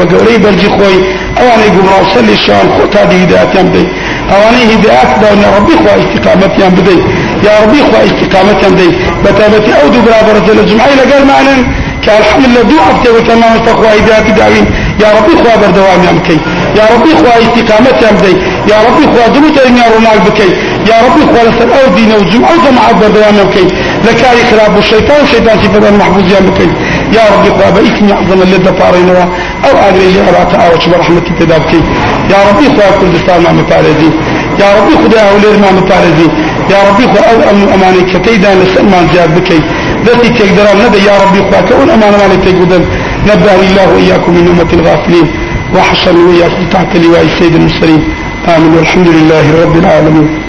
بقوري 0.00 0.36
بلجي 0.38 0.68
خوي. 0.68 0.96
أواني 1.40 1.68
قبرا 1.74 1.96
وصلي 2.02 2.32
الشان 2.32 2.66
خوتا 2.76 3.04
دي 3.04 3.16
هدايات 3.24 3.54
يم 3.54 3.68
بدي. 3.68 3.84
أواني 4.34 4.62
هدايات 4.72 5.10
دون 5.20 5.42
ربي 5.56 5.74
خوا 5.82 5.94
استقامت 6.02 6.52
يم 6.62 6.74
بدي. 6.78 6.96
يا 7.46 7.52
ربي 7.62 7.80
خوا 7.88 8.00
استقامت 8.10 8.58
يم 8.64 8.74
بدي. 8.74 8.88
بتابتي 9.24 9.72
أو 9.80 9.88
دو 9.88 10.00
برابر 10.06 10.34
الجمعي 10.60 10.94
لقال 10.98 11.26
معنى 11.32 11.54
كالحمد 12.04 12.44
لله 12.46 12.62
دو 12.70 12.76
عفتي 12.86 13.10
وكما 13.16 13.46
مستقوى 13.54 13.88
إذاك 14.00 14.26
داوين. 14.38 14.66
يا 15.02 15.08
ربي 15.16 15.34
خوا 15.40 15.56
بردوام 15.60 16.00
يمكي 16.08 16.38
يا 16.78 16.84
ربي 16.94 17.10
خوا 17.20 17.34
استقامت 17.44 17.98
يمدي 18.06 18.34
يا 18.70 18.78
ربي 18.86 19.04
خوا 19.12 19.26
دروت 19.34 19.58
إني 19.66 19.80
روناك 19.94 20.20
بكي. 20.26 20.50
يا 20.90 20.96
ربي 21.04 21.22
خوا 21.30 21.42
لسر 21.48 21.68
أو 21.78 21.94
دين 21.96 22.12
وجمع 22.12 22.48
جماعة 22.64 22.92
بردوام 23.00 23.34
يمكي 23.40 23.64
لكاري 24.06 24.42
خراب 24.50 24.78
الشيطان 24.78 25.20
والشيطان 25.20 25.56
صفة 25.62 25.88
المحفوظ 25.88 26.26
يمكي 26.36 26.68
يا 27.16 27.24
ربي 27.32 27.50
خوا 27.56 27.70
بإثم 27.70 28.06
أعظم 28.16 28.42
اللي 28.42 28.58
دفارينوا 28.58 29.24
أو 29.66 29.74
آل 29.88 29.96
إلي 30.06 30.20
أراتا 30.28 30.56
أو 30.56 30.80
شبر 30.80 30.98
رحمتي 30.98 31.30
تدابكي 31.40 31.80
يا 32.32 32.38
ربي 32.48 32.66
خوا 32.74 32.90
كردستان 33.00 33.40
ما 33.44 33.52
مفارزي 33.52 34.10
يا 34.62 34.68
ربي 34.78 34.94
خدا 35.02 35.20
أولير 35.30 35.56
ما 35.64 35.70
مفارزي 35.78 36.28
يا 36.72 36.78
ربي 36.88 37.04
خوا 37.12 37.50
أو 37.50 37.74
أماني 37.74 38.02
كتيدا 38.12 38.50
لسلمان 38.60 39.04
زياد 39.12 39.30
بكي. 39.36 39.60
ذاتي 40.06 40.28
تقدر 40.38 40.66
ندى 40.82 40.98
يا 41.08 41.14
ربي 41.22 41.40
خواك 41.50 41.72
أول 41.72 41.90
أمان 41.90 42.12
ما 42.20 42.26
لتقدر 42.34 42.80
نبهني 43.28 43.66
الله 43.70 43.86
وإياكم 43.94 44.32
من 44.32 44.44
أمة 44.52 44.70
الغافلين. 44.72 45.26
وحشرني 45.74 46.22
وإياكم 46.28 46.64
تحت 46.74 46.96
لواء 46.96 47.22
السيد 47.22 47.54
المرسلين. 47.54 48.02
آمين 48.56 48.74
والحمد 48.74 49.08
لله 49.08 49.46
رب 49.62 49.76
العالمين 49.78 50.47